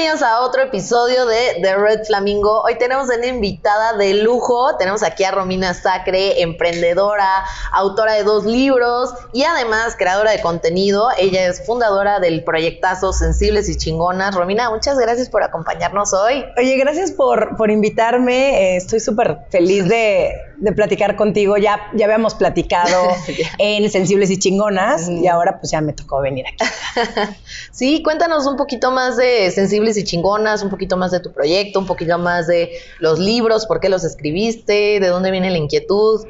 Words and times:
Bienvenidos 0.00 0.26
a 0.26 0.40
otro 0.40 0.62
episodio 0.62 1.26
de 1.26 1.58
The 1.60 1.76
Red 1.76 2.04
Flamingo. 2.06 2.62
Hoy 2.62 2.78
tenemos 2.78 3.10
una 3.14 3.26
invitada 3.26 3.92
de 3.98 4.14
lujo. 4.14 4.74
Tenemos 4.78 5.02
aquí 5.02 5.24
a 5.24 5.30
Romina 5.30 5.74
Sacre, 5.74 6.40
emprendedora, 6.40 7.44
autora 7.70 8.14
de 8.14 8.22
dos 8.22 8.46
libros 8.46 9.12
y 9.34 9.42
además 9.42 9.96
creadora 9.98 10.30
de 10.30 10.40
contenido. 10.40 11.10
Ella 11.18 11.46
es 11.48 11.66
fundadora 11.66 12.18
del 12.18 12.44
proyectazo 12.44 13.12
Sensibles 13.12 13.68
y 13.68 13.76
Chingonas. 13.76 14.34
Romina, 14.34 14.70
muchas 14.70 14.98
gracias 14.98 15.28
por 15.28 15.42
acompañarnos 15.42 16.14
hoy. 16.14 16.46
Oye, 16.56 16.78
gracias 16.78 17.12
por, 17.12 17.58
por 17.58 17.70
invitarme. 17.70 18.72
Eh, 18.72 18.76
estoy 18.76 19.00
súper 19.00 19.40
feliz 19.50 19.86
de, 19.86 20.32
de, 20.60 20.72
platicar 20.72 21.16
contigo. 21.16 21.56
Ya, 21.56 21.90
ya 21.94 22.04
habíamos 22.06 22.34
platicado 22.34 23.08
en 23.58 23.90
Sensibles 23.90 24.30
y 24.30 24.38
Chingonas 24.38 25.08
y 25.08 25.26
ahora 25.26 25.58
pues 25.58 25.72
ya 25.72 25.80
me 25.80 25.92
tocó 25.92 26.20
venir 26.20 26.44
aquí. 26.46 26.70
sí, 27.72 28.02
cuéntanos 28.02 28.46
un 28.46 28.56
poquito 28.56 28.90
más 28.90 29.16
de 29.16 29.50
Sensibles 29.50 29.96
y 29.96 30.04
Chingonas, 30.04 30.62
un 30.62 30.70
poquito 30.70 30.96
más 30.96 31.10
de 31.10 31.20
tu 31.20 31.32
proyecto, 31.32 31.78
un 31.78 31.86
poquito 31.86 32.18
más 32.18 32.46
de 32.46 32.72
los 32.98 33.18
libros, 33.18 33.66
por 33.66 33.80
qué 33.80 33.88
los 33.88 34.04
escribiste, 34.04 35.00
de 35.00 35.08
dónde 35.08 35.30
viene 35.30 35.50
la 35.50 35.58
inquietud. 35.58 36.26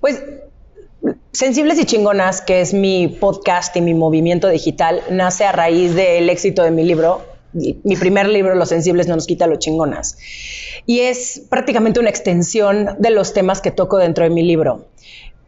Pues 0.00 0.22
Sensibles 1.32 1.78
y 1.78 1.84
Chingonas, 1.84 2.40
que 2.40 2.60
es 2.60 2.72
mi 2.72 3.08
podcast 3.08 3.76
y 3.76 3.80
mi 3.80 3.94
movimiento 3.94 4.48
digital, 4.48 5.02
nace 5.10 5.44
a 5.44 5.52
raíz 5.52 5.94
del 5.94 6.30
éxito 6.30 6.62
de 6.62 6.70
mi 6.70 6.82
libro. 6.82 7.35
Mi 7.56 7.96
primer 7.96 8.28
libro, 8.28 8.54
Los 8.54 8.68
Sensibles 8.68 9.08
no 9.08 9.14
nos 9.14 9.26
quita 9.26 9.46
los 9.46 9.58
chingonas. 9.58 10.18
Y 10.86 11.00
es 11.00 11.42
prácticamente 11.48 11.98
una 12.00 12.10
extensión 12.10 12.96
de 12.98 13.10
los 13.10 13.32
temas 13.32 13.60
que 13.60 13.70
toco 13.70 13.98
dentro 13.98 14.24
de 14.24 14.30
mi 14.30 14.42
libro. 14.42 14.86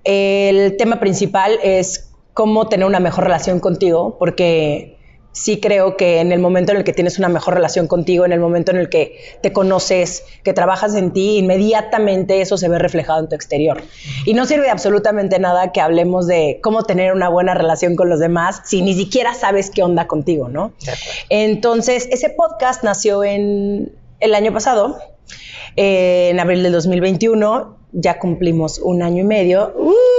El 0.05 0.77
tema 0.77 1.01
principal 1.01 1.59
es 1.63 2.11
cómo 2.35 2.69
tener 2.69 2.87
una 2.87 3.01
mejor 3.01 3.25
relación 3.25 3.61
contigo, 3.61 4.17
porque 4.19 4.98
sí 5.33 5.61
creo 5.61 5.97
que 5.97 6.21
en 6.21 6.33
el 6.33 6.41
momento 6.41 6.73
en 6.73 6.79
el 6.79 6.85
que 6.85 6.93
tienes 6.93 7.19
una 7.19 7.29
mejor 7.29 7.55
relación 7.55 7.87
contigo, 7.87 8.25
en 8.25 8.33
el 8.33 8.41
momento 8.41 8.71
en 8.73 8.79
el 8.79 8.89
que 8.89 9.19
te 9.41 9.53
conoces, 9.53 10.25
que 10.43 10.53
trabajas 10.53 10.95
en 10.95 11.13
ti, 11.13 11.39
inmediatamente 11.39 12.41
eso 12.41 12.57
se 12.57 12.69
ve 12.69 12.79
reflejado 12.79 13.21
en 13.21 13.29
tu 13.29 13.35
exterior. 13.35 13.81
Y 14.25 14.35
no 14.35 14.47
sirve 14.47 14.71
absolutamente 14.71 15.39
nada 15.39 15.73
que 15.73 15.81
hablemos 15.81 16.27
de 16.27 16.59
cómo 16.63 16.83
tener 16.83 17.13
una 17.13 17.29
buena 17.29 17.55
relación 17.55 17.95
con 17.95 18.09
los 18.09 18.19
demás 18.19 18.63
si 18.65 18.83
ni 18.83 18.95
siquiera 18.95 19.35
sabes 19.35 19.71
qué 19.71 19.83
onda 19.83 20.07
contigo, 20.07 20.49
¿no? 20.49 20.73
Entonces, 21.29 22.09
ese 22.11 22.31
podcast 22.31 22.83
nació 22.83 23.23
en 23.23 23.93
el 24.21 24.35
año 24.35 24.53
pasado, 24.53 24.99
en 25.77 26.41
abril 26.41 26.63
del 26.65 26.73
2021, 26.73 27.78
ya 27.93 28.19
cumplimos 28.19 28.79
un 28.79 29.03
año 29.03 29.23
y 29.23 29.27
medio. 29.27 29.73
¡Uh! 29.77 30.19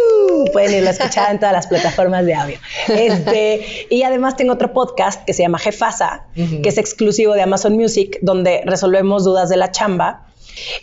pueden 0.51 0.73
irlo 0.73 0.89
a 0.89 0.91
escuchar 0.91 1.31
en 1.31 1.39
todas 1.39 1.53
las 1.53 1.67
plataformas 1.67 2.25
de 2.25 2.33
audio. 2.33 2.57
Este, 2.87 3.87
y 3.89 4.03
además 4.03 4.35
tengo 4.35 4.53
otro 4.53 4.73
podcast 4.73 5.23
que 5.25 5.33
se 5.33 5.43
llama 5.43 5.59
Jefasa, 5.59 6.25
que 6.35 6.69
es 6.69 6.77
exclusivo 6.77 7.33
de 7.33 7.41
Amazon 7.41 7.73
Music, 7.73 8.19
donde 8.21 8.61
resolvemos 8.65 9.23
dudas 9.23 9.49
de 9.49 9.57
la 9.57 9.71
chamba. 9.71 10.25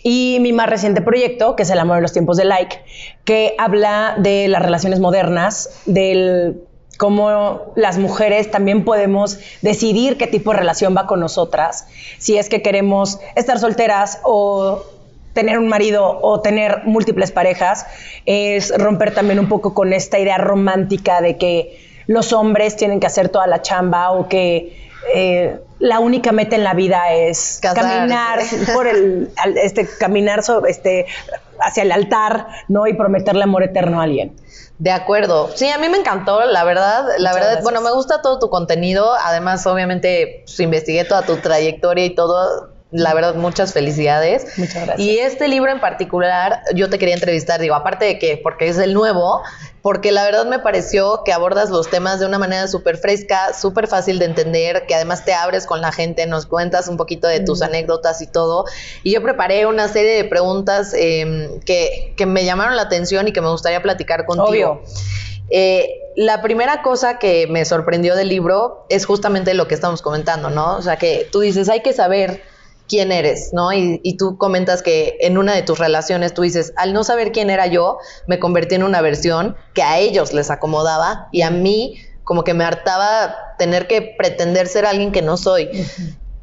Y 0.03 0.39
mi 0.41 0.53
más 0.53 0.71
reciente 0.71 1.03
proyecto, 1.03 1.57
que 1.57 1.65
es 1.65 1.71
El 1.71 1.79
amor 1.79 1.97
en 1.97 2.03
los 2.03 2.13
tiempos 2.13 2.37
de 2.37 2.45
like, 2.45 2.81
que 3.25 3.55
habla 3.59 4.17
de 4.19 4.49
las 4.49 4.63
relaciones 4.63 5.01
modernas, 5.01 5.83
del 5.87 6.63
cómo 6.97 7.73
las 7.75 7.99
mujeres 7.99 8.51
también 8.51 8.85
podemos 8.85 9.39
decidir 9.61 10.17
qué 10.17 10.27
tipo 10.27 10.53
de 10.53 10.59
relación 10.59 10.97
va 10.97 11.07
con 11.07 11.21
nosotras, 11.21 11.87
si 12.19 12.39
es 12.39 12.49
que 12.49 12.63
queremos 12.63 13.19
estar 13.35 13.59
solteras 13.59 14.21
o 14.25 14.83
tener 15.37 15.59
un 15.59 15.69
marido 15.69 16.19
o 16.23 16.41
tener 16.41 16.83
múltiples 16.87 17.31
parejas, 17.31 17.87
es 18.25 18.73
romper 18.77 19.13
también 19.15 19.39
un 19.39 19.49
poco 19.49 19.75
con 19.75 19.93
esta 19.93 20.19
idea 20.19 20.39
romántica 20.39 21.21
de 21.21 21.37
que 21.37 21.79
los 22.07 22.33
hombres 22.33 22.75
tienen 22.77 23.01
que 23.01 23.07
hacer 23.07 23.29
toda 23.29 23.47
la 23.47 23.61
chamba 23.61 24.13
o 24.13 24.29
que 24.29 24.89
eh, 25.15 25.61
la 25.79 26.01
única 26.01 26.33
meta 26.33 26.57
en 26.57 26.65
la 26.65 26.73
vida 26.73 27.13
es 27.13 27.61
caminar 27.61 28.41
por 28.73 28.87
el 28.87 29.31
este 29.63 29.87
caminar 29.87 30.41
este 30.67 31.05
hacia 31.61 31.83
el 31.83 31.93
altar, 31.93 32.47
¿no? 32.69 32.87
y 32.87 32.95
prometerle 32.95 33.43
amor 33.43 33.63
eterno 33.63 34.01
a 34.01 34.05
alguien. 34.05 34.35
De 34.79 34.91
acuerdo. 34.91 35.51
Sí, 35.55 35.69
a 35.69 35.77
mí 35.79 35.89
me 35.91 35.99
encantó, 35.99 36.45
la 36.47 36.65
verdad. 36.65 37.07
La 37.19 37.35
verdad, 37.35 37.63
bueno, 37.63 37.83
me 37.83 37.93
gusta 37.93 38.23
todo 38.23 38.39
tu 38.39 38.51
contenido. 38.51 39.15
Además, 39.15 39.67
obviamente, 39.67 40.43
pues, 40.45 40.61
investigué 40.61 41.05
toda 41.05 41.23
tu 41.23 41.37
trayectoria 41.37 42.05
y 42.05 42.15
todo 42.15 42.76
la 42.97 43.13
verdad, 43.13 43.35
muchas 43.35 43.75
felicidades. 43.75 44.47
Muchas 44.57 44.87
gracias. 44.87 44.99
Y 44.99 45.19
este 45.19 45.49
libro 45.49 45.71
en 45.71 45.81
particular, 45.81 46.63
yo 46.75 46.89
te 46.89 46.99
quería 46.99 47.15
entrevistar, 47.15 47.61
digo, 47.61 47.75
aparte 47.75 48.07
de 48.07 48.19
que, 48.19 48.41
porque 48.43 48.69
es 48.69 48.79
el 48.79 48.95
nuevo, 48.95 49.43
porque 49.83 50.13
la 50.13 50.25
verdad 50.25 50.47
me 50.47 50.59
pareció 50.59 51.23
que 51.25 51.33
abordas 51.33 51.69
los 51.69 51.91
temas 51.91 52.21
de 52.21 52.27
una 52.27 52.39
manera 52.39 52.69
súper 52.69 52.97
fresca, 52.97 53.53
súper 53.53 53.87
fácil 53.87 54.19
de 54.19 54.25
entender, 54.25 54.87
que 54.87 54.95
además 54.95 55.25
te 55.27 55.35
abres 55.35 55.67
con 55.67 55.83
la 55.83 55.93
gente, 55.93 56.27
nos 56.27 56.47
cuentas 56.47 56.89
un 56.89 56.97
poquito 56.97 57.29
de 57.29 57.41
tus 57.41 57.61
anécdotas 57.61 58.23
y 58.23 58.27
todo. 58.27 58.65
Y 59.03 59.13
yo 59.13 59.23
preparé 59.23 59.67
una 59.67 59.89
serie 59.89 60.13
de 60.15 60.25
preguntas 60.25 60.95
em, 60.95 61.61
que, 61.61 62.15
que, 62.17 62.25
me 62.25 62.45
llamaron 62.47 62.77
la 62.77 62.83
atención 62.83 63.29
y 63.29 63.33
que 63.33 63.43
me 63.43 63.51
gustaría 63.51 63.83
platicar 63.83 64.25
contigo. 64.25 64.47
Obvio. 64.49 64.83
Eh, 65.51 66.01
la 66.17 66.41
primera 66.41 66.83
cosa 66.83 67.19
que 67.19 67.47
me 67.47 67.65
sorprendió 67.65 68.17
del 68.17 68.29
libro 68.29 68.87
es 68.89 69.05
justamente 69.05 69.55
lo 69.55 69.69
que 69.69 69.75
estamos 69.75 70.01
comentando, 70.03 70.51
¿no? 70.51 70.77
O 70.77 70.83
sea, 70.83 70.97
que 70.97 71.29
tú 71.31 71.41
dices, 71.41 71.69
hay 71.69 71.83
que 71.83 71.93
saber 71.93 72.43
quién 72.89 73.13
eres, 73.13 73.51
¿no? 73.53 73.73
Y, 73.73 74.17
tú 74.17 74.39
comentas 74.39 74.83
que 74.83 75.17
en 75.21 75.39
una 75.39 75.55
de 75.55 75.63
tus 75.63 75.79
relaciones 75.79 76.33
tú 76.35 76.43
dices, 76.43 76.73
al 76.77 76.93
no 76.93 77.05
saber 77.05 77.33
quién 77.33 77.51
era 77.51 77.67
yo, 77.67 77.99
me 78.27 78.39
convertí 78.39 78.75
en 78.75 78.83
una 78.83 79.01
versión 79.01 79.57
que 79.75 79.83
a 79.83 79.99
ellos 79.99 80.33
les 80.33 80.51
acomodaba 80.51 81.29
y 81.33 81.43
a 81.43 81.51
mí 81.51 81.99
como 82.25 82.45
que 82.45 82.55
me 82.55 82.65
hartaba 82.65 83.37
tener 83.59 83.87
que 83.87 84.15
pretender 84.19 84.67
ser 84.69 84.87
alguien 84.87 85.13
que 85.13 85.23
no 85.23 85.37
soy. 85.37 85.71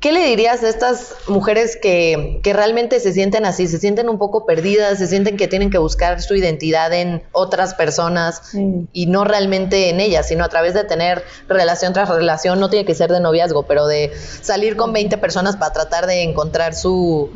¿Qué 0.04 0.12
le 0.12 0.26
dirías 0.26 0.62
a 0.64 0.68
estas 0.68 1.16
mujeres 1.30 1.78
que, 1.82 2.42
realmente 2.44 3.00
se 3.00 3.14
sienten 3.14 3.46
así, 3.46 3.70
se 3.70 3.80
sienten 3.80 4.10
un 4.10 4.18
poco 4.18 4.46
perdidas, 4.46 4.98
se 4.98 5.08
sienten 5.08 5.38
que 5.38 5.48
tienen 5.48 5.70
que 5.70 5.78
buscar 5.78 6.22
su 6.22 6.36
identidad 6.36 6.92
en 6.92 7.24
otras 7.32 7.74
personas 7.74 8.52
y 8.92 9.06
no 9.06 9.24
realmente 9.24 9.90
en 9.90 10.02
ellas, 10.02 10.28
sino 10.28 10.44
a 10.44 10.50
través 10.50 10.74
de 10.74 10.84
tener 10.84 11.24
relación 11.48 11.94
tras 11.94 12.10
relación, 12.10 12.60
no 12.60 12.70
tiene 12.70 12.86
que 12.86 12.96
ser 12.96 13.14
de 13.14 13.22
noviazgo, 13.22 13.64
pero 13.64 13.88
de 13.88 14.12
salir 14.42 14.76
con 14.76 14.92
20 14.92 15.18
personas 15.20 15.56
para 15.56 15.72
tratar 15.72 16.06
de 16.06 16.24
encontrar 16.24 16.76
su, 16.76 17.32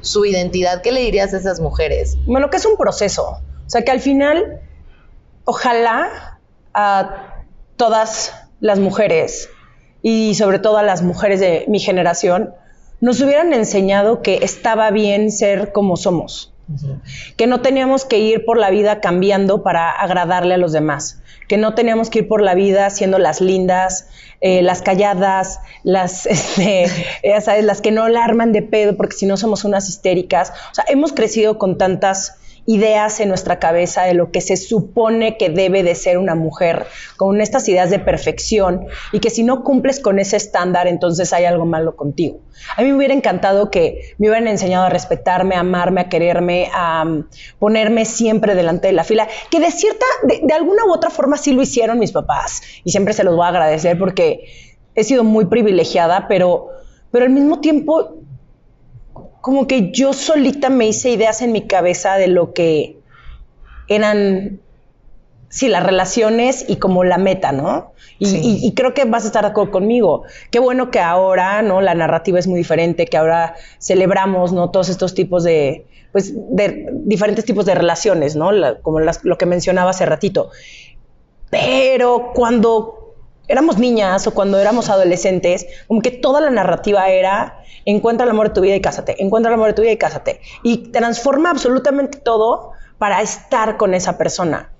su 0.00 0.24
identidad? 0.24 0.80
¿Qué 0.80 0.92
le 0.92 1.02
dirías 1.02 1.34
a 1.34 1.36
esas 1.36 1.60
mujeres? 1.60 2.16
Bueno, 2.24 2.48
que 2.48 2.56
es 2.56 2.64
un 2.64 2.78
proceso, 2.78 3.42
o 3.66 3.68
sea 3.68 3.84
que 3.84 3.90
al 3.90 4.00
final, 4.00 4.62
ojalá 5.44 6.38
a 6.72 7.44
todas 7.76 8.32
las 8.60 8.78
mujeres 8.78 9.50
y 10.08 10.36
sobre 10.36 10.60
todo 10.60 10.76
a 10.76 10.84
las 10.84 11.02
mujeres 11.02 11.40
de 11.40 11.64
mi 11.66 11.80
generación, 11.80 12.54
nos 13.00 13.20
hubieran 13.20 13.52
enseñado 13.52 14.22
que 14.22 14.38
estaba 14.40 14.88
bien 14.92 15.32
ser 15.32 15.72
como 15.72 15.96
somos, 15.96 16.54
que 17.36 17.48
no 17.48 17.60
teníamos 17.60 18.04
que 18.04 18.20
ir 18.20 18.44
por 18.44 18.56
la 18.56 18.70
vida 18.70 19.00
cambiando 19.00 19.64
para 19.64 19.90
agradarle 19.90 20.54
a 20.54 20.58
los 20.58 20.70
demás, 20.70 21.20
que 21.48 21.56
no 21.56 21.74
teníamos 21.74 22.08
que 22.08 22.20
ir 22.20 22.28
por 22.28 22.40
la 22.40 22.54
vida 22.54 22.88
siendo 22.90 23.18
las 23.18 23.40
lindas, 23.40 24.08
eh, 24.40 24.62
las 24.62 24.80
calladas, 24.80 25.58
las, 25.82 26.26
este, 26.26 26.86
ya 27.24 27.40
sabes, 27.40 27.64
las 27.64 27.80
que 27.80 27.90
no 27.90 28.08
la 28.08 28.22
arman 28.22 28.52
de 28.52 28.62
pedo 28.62 28.96
porque 28.96 29.16
si 29.16 29.26
no 29.26 29.36
somos 29.36 29.64
unas 29.64 29.88
histéricas. 29.88 30.52
O 30.70 30.74
sea, 30.76 30.84
hemos 30.86 31.12
crecido 31.14 31.58
con 31.58 31.78
tantas 31.78 32.36
ideas 32.66 33.20
en 33.20 33.28
nuestra 33.28 33.58
cabeza 33.58 34.02
de 34.02 34.14
lo 34.14 34.30
que 34.30 34.40
se 34.40 34.56
supone 34.56 35.36
que 35.36 35.48
debe 35.48 35.82
de 35.82 35.94
ser 35.94 36.18
una 36.18 36.34
mujer, 36.34 36.86
con 37.16 37.40
estas 37.40 37.68
ideas 37.68 37.90
de 37.90 37.98
perfección 37.98 38.86
y 39.12 39.20
que 39.20 39.30
si 39.30 39.42
no 39.42 39.62
cumples 39.64 40.00
con 40.00 40.18
ese 40.18 40.36
estándar, 40.36 40.86
entonces 40.86 41.32
hay 41.32 41.44
algo 41.44 41.64
malo 41.64 41.96
contigo. 41.96 42.40
A 42.76 42.82
mí 42.82 42.88
me 42.88 42.96
hubiera 42.96 43.14
encantado 43.14 43.70
que 43.70 44.14
me 44.18 44.28
hubieran 44.28 44.48
enseñado 44.48 44.86
a 44.86 44.90
respetarme, 44.90 45.54
a 45.54 45.60
amarme, 45.60 46.00
a 46.02 46.08
quererme, 46.08 46.68
a 46.74 47.04
um, 47.06 47.24
ponerme 47.58 48.04
siempre 48.04 48.54
delante 48.54 48.88
de 48.88 48.92
la 48.92 49.04
fila, 49.04 49.28
que 49.50 49.60
de 49.60 49.70
cierta, 49.70 50.04
de, 50.24 50.40
de 50.42 50.54
alguna 50.54 50.84
u 50.86 50.92
otra 50.92 51.10
forma 51.10 51.36
sí 51.36 51.52
lo 51.52 51.62
hicieron 51.62 51.98
mis 51.98 52.12
papás 52.12 52.62
y 52.84 52.90
siempre 52.90 53.14
se 53.14 53.24
los 53.24 53.36
voy 53.36 53.44
a 53.44 53.48
agradecer 53.48 53.98
porque 53.98 54.44
he 54.94 55.04
sido 55.04 55.22
muy 55.22 55.44
privilegiada, 55.44 56.26
pero, 56.26 56.70
pero 57.10 57.26
al 57.26 57.30
mismo 57.30 57.60
tiempo 57.60 58.16
como 59.46 59.68
que 59.68 59.92
yo 59.92 60.12
solita 60.12 60.70
me 60.70 60.88
hice 60.88 61.10
ideas 61.10 61.40
en 61.40 61.52
mi 61.52 61.68
cabeza 61.68 62.16
de 62.16 62.26
lo 62.26 62.52
que 62.52 62.98
eran, 63.86 64.58
sí, 65.50 65.68
las 65.68 65.86
relaciones 65.86 66.64
y 66.68 66.78
como 66.78 67.04
la 67.04 67.16
meta, 67.16 67.52
¿no? 67.52 67.92
Y, 68.18 68.74
creo 68.74 68.92
que 68.92 69.04
vas 69.04 69.22
a 69.22 69.28
estar 69.28 69.44
de 69.44 69.50
acuerdo 69.50 69.70
conmigo. 69.70 70.24
Qué 70.50 70.58
bueno 70.58 70.90
que 70.90 70.98
ahora, 70.98 71.62
¿no? 71.62 71.80
La 71.80 71.94
narrativa 71.94 72.40
es 72.40 72.48
muy 72.48 72.58
diferente, 72.58 73.06
que 73.06 73.16
ahora 73.18 73.54
celebramos, 73.78 74.52
¿no? 74.52 74.72
Todos 74.72 74.88
estos 74.88 75.14
tipos 75.14 75.44
de, 75.44 75.86
pues, 76.10 76.32
de 76.34 76.88
diferentes 77.04 77.44
tipos 77.44 77.66
de 77.66 77.76
relaciones, 77.76 78.34
¿no? 78.34 78.50
como 78.82 78.98
lo 78.98 79.38
que 79.38 79.46
mencionaba 79.46 79.90
hace 79.90 80.06
ratito. 80.06 80.50
Pero 81.50 82.32
cuando 82.34 83.14
éramos 83.46 83.78
niñas 83.78 84.26
o 84.26 84.34
cuando 84.34 84.58
éramos 84.58 84.90
adolescentes, 84.90 85.66
como 85.86 86.02
que 86.02 86.10
toda 86.10 86.40
la 86.40 86.50
narrativa 86.50 87.10
era 87.10 87.55
encuentra 87.86 88.24
el 88.24 88.30
amor 88.30 88.48
de 88.48 88.54
tu 88.54 88.60
vida 88.60 88.74
y 88.74 88.80
cásate, 88.80 89.22
encuentra 89.22 89.50
el 89.50 89.54
amor 89.54 89.68
de 89.68 89.74
tu 89.74 89.82
vida 89.82 89.92
y 89.92 89.96
cásate. 89.96 90.40
Y 90.62 90.88
transforma 90.88 91.50
absolutamente 91.50 92.18
todo 92.18 92.72
para 92.98 93.22
estar 93.22 93.78
con 93.78 93.94
esa 93.94 94.18
persona. 94.18 94.72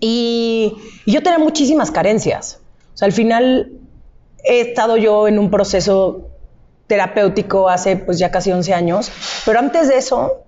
Y, 0.00 0.74
yo 1.06 1.22
tenía 1.22 1.38
muchísimas 1.38 1.90
carencias. 1.92 2.60
O 2.94 2.96
sea, 2.96 3.06
al 3.06 3.12
final 3.12 3.72
he 4.44 4.60
estado 4.60 4.96
yo 4.96 5.28
en 5.28 5.38
un 5.38 5.50
proceso 5.50 6.28
terapéutico 6.88 7.68
hace 7.68 7.96
pues 7.96 8.18
ya 8.18 8.30
casi 8.30 8.50
11 8.50 8.74
años, 8.74 9.12
pero 9.46 9.60
antes 9.60 9.88
de 9.88 9.98
eso, 9.98 10.42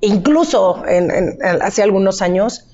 incluso 0.00 0.82
hace 1.62 1.82
algunos 1.82 2.20
años, 2.20 2.67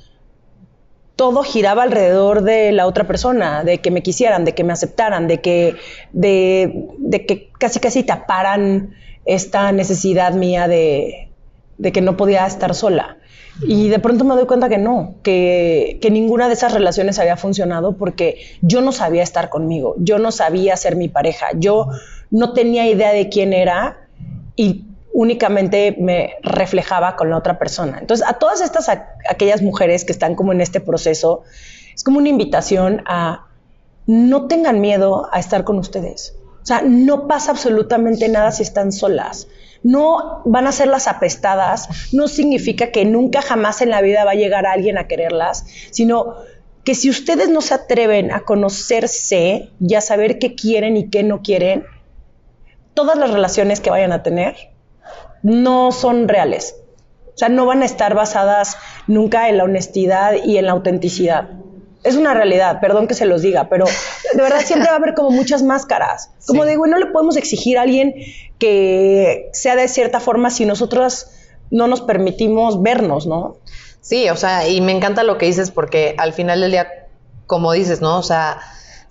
todo 1.16 1.42
giraba 1.42 1.84
alrededor 1.84 2.42
de 2.42 2.72
la 2.72 2.86
otra 2.86 3.06
persona, 3.06 3.62
de 3.62 3.78
que 3.78 3.90
me 3.90 4.02
quisieran, 4.02 4.44
de 4.44 4.54
que 4.54 4.64
me 4.64 4.72
aceptaran, 4.72 5.28
de 5.28 5.40
que, 5.40 5.76
de, 6.12 7.26
que 7.26 7.50
casi 7.58 7.78
casi 7.78 8.02
taparan 8.02 8.94
esta 9.24 9.70
necesidad 9.72 10.34
mía 10.34 10.66
de, 10.66 11.28
de 11.78 11.92
que 11.92 12.00
no 12.00 12.16
podía 12.16 12.46
estar 12.46 12.74
sola. 12.74 13.18
Y 13.62 13.88
de 13.88 14.00
pronto 14.00 14.24
me 14.24 14.34
doy 14.34 14.46
cuenta 14.46 14.68
que 14.68 14.78
no, 14.78 15.14
que, 15.22 15.98
que, 16.02 16.10
ninguna 16.10 16.48
de 16.48 16.54
esas 16.54 16.72
relaciones 16.72 17.20
había 17.20 17.36
funcionado 17.36 17.96
porque 17.96 18.38
yo 18.62 18.80
no 18.80 18.90
sabía 18.90 19.22
estar 19.22 19.48
conmigo, 19.48 19.94
yo 19.98 20.18
no 20.18 20.32
sabía 20.32 20.76
ser 20.76 20.96
mi 20.96 21.08
pareja, 21.08 21.46
yo 21.54 21.86
no 22.32 22.52
tenía 22.52 22.88
idea 22.88 23.12
de 23.12 23.28
quién 23.28 23.52
era 23.52 24.08
y 24.56 24.86
únicamente 25.14 25.96
me 25.98 26.34
reflejaba 26.42 27.14
con 27.14 27.30
la 27.30 27.38
otra 27.38 27.56
persona. 27.56 27.98
Entonces, 28.00 28.26
a 28.28 28.34
todas 28.34 28.60
estas, 28.60 28.88
aquellas 29.30 29.62
mujeres 29.62 30.04
que 30.04 30.10
están 30.10 30.34
como 30.34 30.52
en 30.52 30.60
este 30.60 30.80
proceso, 30.80 31.44
es 31.94 32.02
como 32.02 32.18
una 32.18 32.28
invitación 32.28 33.02
a 33.06 33.46
no 34.06 34.48
tengan 34.48 34.80
miedo 34.80 35.28
a 35.32 35.38
estar 35.38 35.62
con 35.62 35.78
ustedes. 35.78 36.34
O 36.62 36.66
sea, 36.66 36.82
no 36.82 37.28
pasa 37.28 37.52
absolutamente 37.52 38.28
nada 38.28 38.50
si 38.50 38.64
están 38.64 38.90
solas. 38.90 39.46
No 39.84 40.42
van 40.46 40.66
a 40.66 40.72
ser 40.72 40.88
las 40.88 41.06
apestadas, 41.06 42.12
no 42.12 42.26
significa 42.26 42.90
que 42.90 43.04
nunca 43.04 43.40
jamás 43.40 43.82
en 43.82 43.90
la 43.90 44.00
vida 44.00 44.24
va 44.24 44.32
a 44.32 44.34
llegar 44.34 44.66
alguien 44.66 44.98
a 44.98 45.06
quererlas, 45.06 45.64
sino 45.92 46.34
que 46.82 46.96
si 46.96 47.08
ustedes 47.08 47.50
no 47.50 47.60
se 47.60 47.74
atreven 47.74 48.32
a 48.32 48.40
conocerse 48.40 49.70
y 49.78 49.94
a 49.94 50.00
saber 50.00 50.40
qué 50.40 50.56
quieren 50.56 50.96
y 50.96 51.08
qué 51.08 51.22
no 51.22 51.40
quieren, 51.40 51.84
todas 52.94 53.16
las 53.16 53.30
relaciones 53.30 53.78
que 53.78 53.90
vayan 53.90 54.10
a 54.10 54.24
tener 54.24 54.73
no 55.44 55.92
son 55.92 56.26
reales. 56.26 56.74
O 57.34 57.38
sea, 57.38 57.48
no 57.48 57.66
van 57.66 57.82
a 57.82 57.84
estar 57.84 58.14
basadas 58.14 58.76
nunca 59.06 59.48
en 59.48 59.58
la 59.58 59.64
honestidad 59.64 60.32
y 60.44 60.56
en 60.56 60.66
la 60.66 60.72
autenticidad. 60.72 61.50
Es 62.02 62.16
una 62.16 62.34
realidad, 62.34 62.80
perdón 62.80 63.06
que 63.06 63.14
se 63.14 63.26
los 63.26 63.42
diga, 63.42 63.68
pero 63.68 63.84
de 63.84 64.42
verdad 64.42 64.60
siempre 64.64 64.88
va 64.88 64.94
a 64.94 64.98
haber 64.98 65.14
como 65.14 65.30
muchas 65.30 65.62
máscaras. 65.62 66.30
Como 66.46 66.64
digo, 66.64 66.86
no 66.86 66.98
le 66.98 67.06
podemos 67.06 67.36
exigir 67.36 67.78
a 67.78 67.82
alguien 67.82 68.14
que 68.58 69.50
sea 69.52 69.76
de 69.76 69.86
cierta 69.86 70.18
forma 70.18 70.50
si 70.50 70.64
nosotros 70.64 71.28
no 71.70 71.86
nos 71.88 72.00
permitimos 72.00 72.82
vernos, 72.82 73.26
¿no? 73.26 73.58
Sí, 74.00 74.28
o 74.30 74.36
sea, 74.36 74.68
y 74.68 74.80
me 74.80 74.92
encanta 74.92 75.22
lo 75.24 75.38
que 75.38 75.46
dices 75.46 75.70
porque 75.70 76.14
al 76.18 76.32
final 76.32 76.60
del 76.60 76.70
día, 76.70 76.88
como 77.46 77.72
dices, 77.72 78.00
¿no? 78.00 78.18
O 78.18 78.22
sea, 78.22 78.60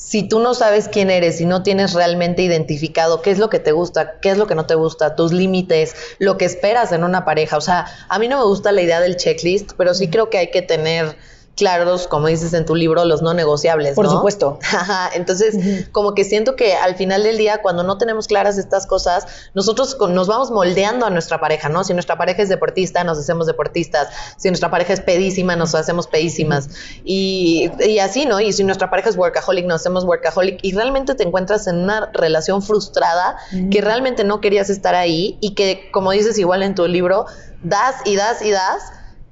si 0.06 0.22
tú 0.22 0.40
no 0.40 0.54
sabes 0.54 0.90
quién 0.90 1.10
eres 1.10 1.40
y 1.40 1.46
no 1.46 1.64
tienes 1.64 1.94
realmente 1.94 2.42
identificado 2.42 3.22
qué 3.22 3.32
es 3.32 3.40
lo 3.40 3.50
que 3.50 3.60
te 3.60 3.72
gusta, 3.72 4.20
qué 4.20 4.32
es 4.32 4.38
lo 4.38 4.48
que 4.48 4.54
no 4.54 4.66
te 4.66 4.76
gusta, 4.76 5.16
tus 5.16 5.32
límites, 5.32 5.96
lo 6.20 6.38
que 6.38 6.44
esperas 6.44 6.92
en 6.92 7.06
una 7.06 7.24
pareja. 7.24 7.56
O 7.58 7.62
sea, 7.62 7.88
a 8.10 8.20
mí 8.20 8.28
no 8.28 8.38
me 8.38 8.44
gusta 8.44 8.74
la 8.74 8.82
idea 8.82 9.00
del 9.00 9.16
checklist, 9.16 9.72
pero 9.78 9.94
sí 9.94 10.10
creo 10.10 10.30
que 10.30 10.38
hay 10.38 10.52
que 10.52 10.62
tener 10.62 11.16
claros, 11.56 12.08
como 12.08 12.28
dices 12.28 12.54
en 12.54 12.66
tu 12.66 12.76
libro, 12.76 13.06
los 13.06 13.22
no 13.22 13.34
negociables. 13.34 13.96
Por 13.96 14.10
supuesto. 14.10 14.60
Entonces, 15.14 15.88
como 15.92 16.16
que 16.16 16.24
siento 16.24 16.56
que 16.56 16.74
al 16.74 16.96
final 16.96 17.24
del 17.24 17.38
día, 17.38 17.62
cuando 17.62 17.84
no 17.84 17.98
tenemos 17.98 18.28
claras 18.28 18.58
estas 18.58 18.88
cosas, 18.88 19.28
nosotros 19.54 19.98
nos 20.10 20.28
vamos 20.28 20.52
moldeando 20.52 21.06
a 21.06 21.10
nuestra 21.10 21.40
pareja, 21.40 21.70
¿no? 21.70 21.84
Si 21.84 21.94
nuestra 21.94 22.18
pareja 22.18 22.42
es 22.42 22.50
deportista, 22.50 23.04
nos 23.04 23.18
hacemos 23.20 23.46
deportistas. 23.46 24.08
Si 24.38 24.50
nuestra 24.50 24.72
pareja 24.72 24.94
es 24.94 25.02
pedísima, 25.02 25.56
nos 25.56 25.76
hacemos 25.76 26.08
pedísimas. 26.08 26.70
y, 27.04 27.70
y, 27.80 28.00
así, 28.00 28.26
¿no? 28.26 28.40
Y 28.40 28.54
si 28.54 28.64
nuestra 28.64 28.90
pareja 28.90 29.10
es 29.10 29.18
workaholic, 29.18 29.66
nos 29.66 29.82
hacemos 29.82 30.06
workaholic. 30.06 30.60
Y 30.64 30.74
realmente 30.74 31.16
te 31.16 31.24
encuentras 31.24 31.68
en 31.68 31.78
una 31.78 32.10
relación 32.14 32.62
frustrada 32.62 33.38
que 33.72 33.82
realmente 33.82 34.24
no 34.24 34.42
querías 34.42 34.70
estar 34.70 34.96
ahí 34.96 35.38
y 35.40 35.54
que, 35.54 35.90
como 35.92 36.12
dices 36.12 36.38
igual 36.38 36.64
en 36.64 36.76
tu 36.76 36.88
libro, 36.88 37.26
das 37.62 37.96
y 38.06 38.16
das 38.16 38.42
y 38.42 38.52
das 38.52 38.84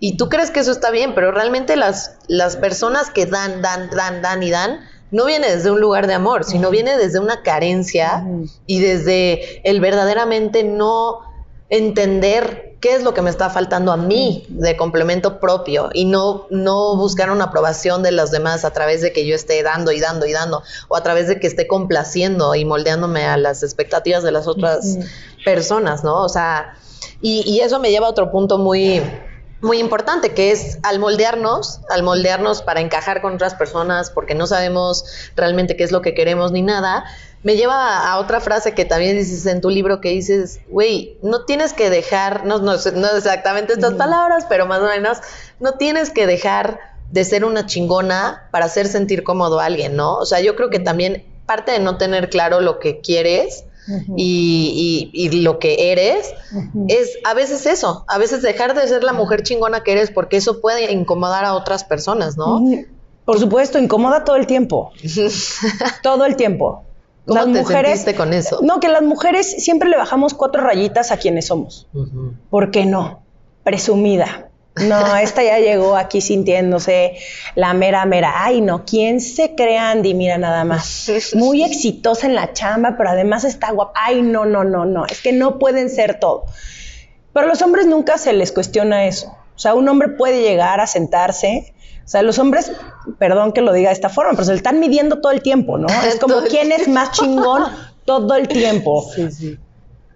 y 0.03 0.17
tú 0.17 0.29
crees 0.29 0.49
que 0.49 0.59
eso 0.59 0.71
está 0.71 0.89
bien, 0.89 1.13
pero 1.13 1.31
realmente 1.31 1.75
las, 1.75 2.15
las 2.27 2.57
personas 2.57 3.11
que 3.11 3.27
dan, 3.27 3.61
dan, 3.61 3.91
dan, 3.91 4.23
dan 4.23 4.41
y 4.41 4.49
dan, 4.49 4.79
no 5.11 5.25
viene 5.25 5.51
desde 5.51 5.69
un 5.69 5.79
lugar 5.79 6.07
de 6.07 6.15
amor, 6.15 6.43
sino 6.43 6.71
viene 6.71 6.97
desde 6.97 7.19
una 7.19 7.43
carencia 7.43 8.25
y 8.65 8.79
desde 8.79 9.61
el 9.69 9.79
verdaderamente 9.79 10.63
no 10.63 11.19
entender 11.69 12.77
qué 12.81 12.95
es 12.95 13.03
lo 13.03 13.13
que 13.13 13.21
me 13.21 13.29
está 13.29 13.51
faltando 13.51 13.91
a 13.91 13.97
mí 13.97 14.47
de 14.49 14.75
complemento 14.75 15.39
propio 15.39 15.91
y 15.93 16.05
no, 16.05 16.47
no 16.49 16.95
buscar 16.95 17.29
una 17.29 17.45
aprobación 17.45 18.01
de 18.01 18.11
los 18.11 18.31
demás 18.31 18.65
a 18.65 18.71
través 18.71 19.01
de 19.01 19.13
que 19.13 19.27
yo 19.27 19.35
esté 19.35 19.61
dando 19.61 19.91
y 19.91 19.99
dando 19.99 20.25
y 20.25 20.31
dando 20.31 20.63
o 20.87 20.95
a 20.95 21.03
través 21.03 21.27
de 21.27 21.39
que 21.39 21.45
esté 21.45 21.67
complaciendo 21.67 22.55
y 22.55 22.65
moldeándome 22.65 23.25
a 23.25 23.37
las 23.37 23.61
expectativas 23.61 24.23
de 24.23 24.31
las 24.31 24.47
otras 24.47 24.97
personas, 25.45 26.03
¿no? 26.03 26.23
O 26.23 26.29
sea, 26.29 26.73
y, 27.21 27.43
y 27.45 27.59
eso 27.59 27.79
me 27.79 27.91
lleva 27.91 28.07
a 28.07 28.09
otro 28.09 28.31
punto 28.31 28.57
muy 28.57 28.99
muy 29.61 29.79
importante, 29.79 30.33
que 30.33 30.51
es 30.51 30.79
al 30.83 30.99
moldearnos, 30.99 31.81
al 31.89 32.03
moldearnos 32.03 32.61
para 32.61 32.81
encajar 32.81 33.21
con 33.21 33.35
otras 33.35 33.55
personas, 33.55 34.09
porque 34.09 34.35
no 34.35 34.47
sabemos 34.47 35.05
realmente 35.35 35.75
qué 35.75 35.83
es 35.83 35.91
lo 35.91 36.01
que 36.01 36.13
queremos 36.13 36.51
ni 36.51 36.61
nada, 36.61 37.05
me 37.43 37.55
lleva 37.55 38.09
a 38.09 38.19
otra 38.19 38.39
frase 38.39 38.73
que 38.73 38.85
también 38.85 39.17
dices 39.17 39.45
en 39.45 39.61
tu 39.61 39.69
libro 39.69 39.99
que 40.01 40.09
dices, 40.09 40.59
güey, 40.67 41.17
no 41.23 41.45
tienes 41.45 41.73
que 41.73 41.89
dejar, 41.89 42.45
no, 42.45 42.59
no, 42.59 42.73
no 42.73 43.07
exactamente 43.15 43.73
estas 43.73 43.93
palabras, 43.93 44.45
pero 44.47 44.65
más 44.65 44.79
o 44.79 44.85
menos, 44.85 45.19
no 45.59 45.73
tienes 45.73 46.11
que 46.11 46.27
dejar 46.27 46.79
de 47.11 47.23
ser 47.23 47.43
una 47.43 47.65
chingona 47.65 48.47
para 48.51 48.65
hacer 48.65 48.87
sentir 48.87 49.23
cómodo 49.23 49.59
a 49.59 49.65
alguien, 49.65 49.95
¿no? 49.95 50.15
O 50.17 50.25
sea, 50.25 50.39
yo 50.39 50.55
creo 50.55 50.69
que 50.69 50.79
también 50.79 51.25
parte 51.45 51.71
de 51.71 51.79
no 51.79 51.97
tener 51.97 52.29
claro 52.29 52.61
lo 52.61 52.79
que 52.79 53.01
quieres, 53.01 53.65
y, 54.15 55.29
lo 55.41 55.59
que 55.59 55.91
eres, 55.91 56.33
es 56.87 57.17
a 57.23 57.33
veces 57.33 57.65
eso, 57.65 58.05
a 58.07 58.17
veces 58.17 58.41
dejar 58.41 58.73
de 58.79 58.87
ser 58.87 59.03
la 59.03 59.13
mujer 59.13 59.43
chingona 59.43 59.83
que 59.83 59.93
eres 59.93 60.11
porque 60.11 60.37
eso 60.37 60.61
puede 60.61 60.91
incomodar 60.91 61.45
a 61.45 61.53
otras 61.55 61.83
personas, 61.83 62.37
¿no? 62.37 62.61
Por 63.25 63.39
supuesto, 63.39 63.79
incomoda 63.79 64.23
todo 64.23 64.35
el 64.35 64.47
tiempo. 64.47 64.91
todo 66.03 66.25
el 66.25 66.35
tiempo. 66.35 66.83
¿Cómo 67.25 67.43
te 67.43 67.59
mujeres, 67.59 68.05
con 68.17 68.33
eso? 68.33 68.59
No, 68.61 68.79
que 68.79 68.89
las 68.89 69.03
mujeres 69.03 69.63
siempre 69.63 69.89
le 69.89 69.97
bajamos 69.97 70.33
cuatro 70.33 70.63
rayitas 70.63 71.11
a 71.11 71.17
quienes 71.17 71.47
somos. 71.47 71.87
¿Por 72.49 72.71
qué 72.71 72.85
no? 72.85 73.21
Presumida, 73.63 74.49
no, 74.75 75.15
esta 75.17 75.43
ya 75.43 75.59
llegó 75.59 75.97
aquí 75.97 76.21
sintiéndose 76.21 77.17
la 77.55 77.73
mera 77.73 78.05
mera. 78.05 78.45
Ay, 78.45 78.61
no, 78.61 78.85
¿quién 78.85 79.19
se 79.19 79.53
cree 79.53 79.77
Andy? 79.77 80.13
Mira 80.13 80.37
nada 80.37 80.63
más. 80.63 81.11
Muy 81.33 81.63
exitosa 81.63 82.27
en 82.27 82.35
la 82.35 82.53
chamba, 82.53 82.95
pero 82.97 83.09
además 83.09 83.43
está 83.43 83.71
guapa. 83.71 83.99
Ay, 84.01 84.21
no, 84.21 84.45
no, 84.45 84.63
no, 84.63 84.85
no. 84.85 85.05
Es 85.05 85.21
que 85.21 85.33
no 85.33 85.59
pueden 85.59 85.89
ser 85.89 86.19
todo. 86.19 86.45
Pero 87.33 87.45
a 87.45 87.49
los 87.49 87.61
hombres 87.61 87.85
nunca 87.85 88.17
se 88.17 88.31
les 88.33 88.51
cuestiona 88.51 89.05
eso. 89.05 89.27
O 89.55 89.59
sea, 89.59 89.73
un 89.73 89.87
hombre 89.89 90.09
puede 90.09 90.41
llegar 90.41 90.79
a 90.79 90.87
sentarse. 90.87 91.73
O 92.05 92.07
sea, 92.07 92.21
los 92.21 92.39
hombres, 92.39 92.71
perdón 93.19 93.51
que 93.51 93.61
lo 93.61 93.73
diga 93.73 93.89
de 93.89 93.93
esta 93.93 94.09
forma, 94.09 94.31
pero 94.31 94.45
se 94.45 94.51
le 94.51 94.57
están 94.57 94.79
midiendo 94.79 95.19
todo 95.19 95.31
el 95.33 95.41
tiempo, 95.41 95.77
¿no? 95.77 95.87
Es 95.87 96.15
como 96.15 96.41
quién 96.49 96.71
es 96.71 96.87
más 96.87 97.11
chingón 97.11 97.63
todo 98.05 98.35
el 98.35 98.47
tiempo. 98.47 99.05
Sí, 99.13 99.31
sí. 99.31 99.59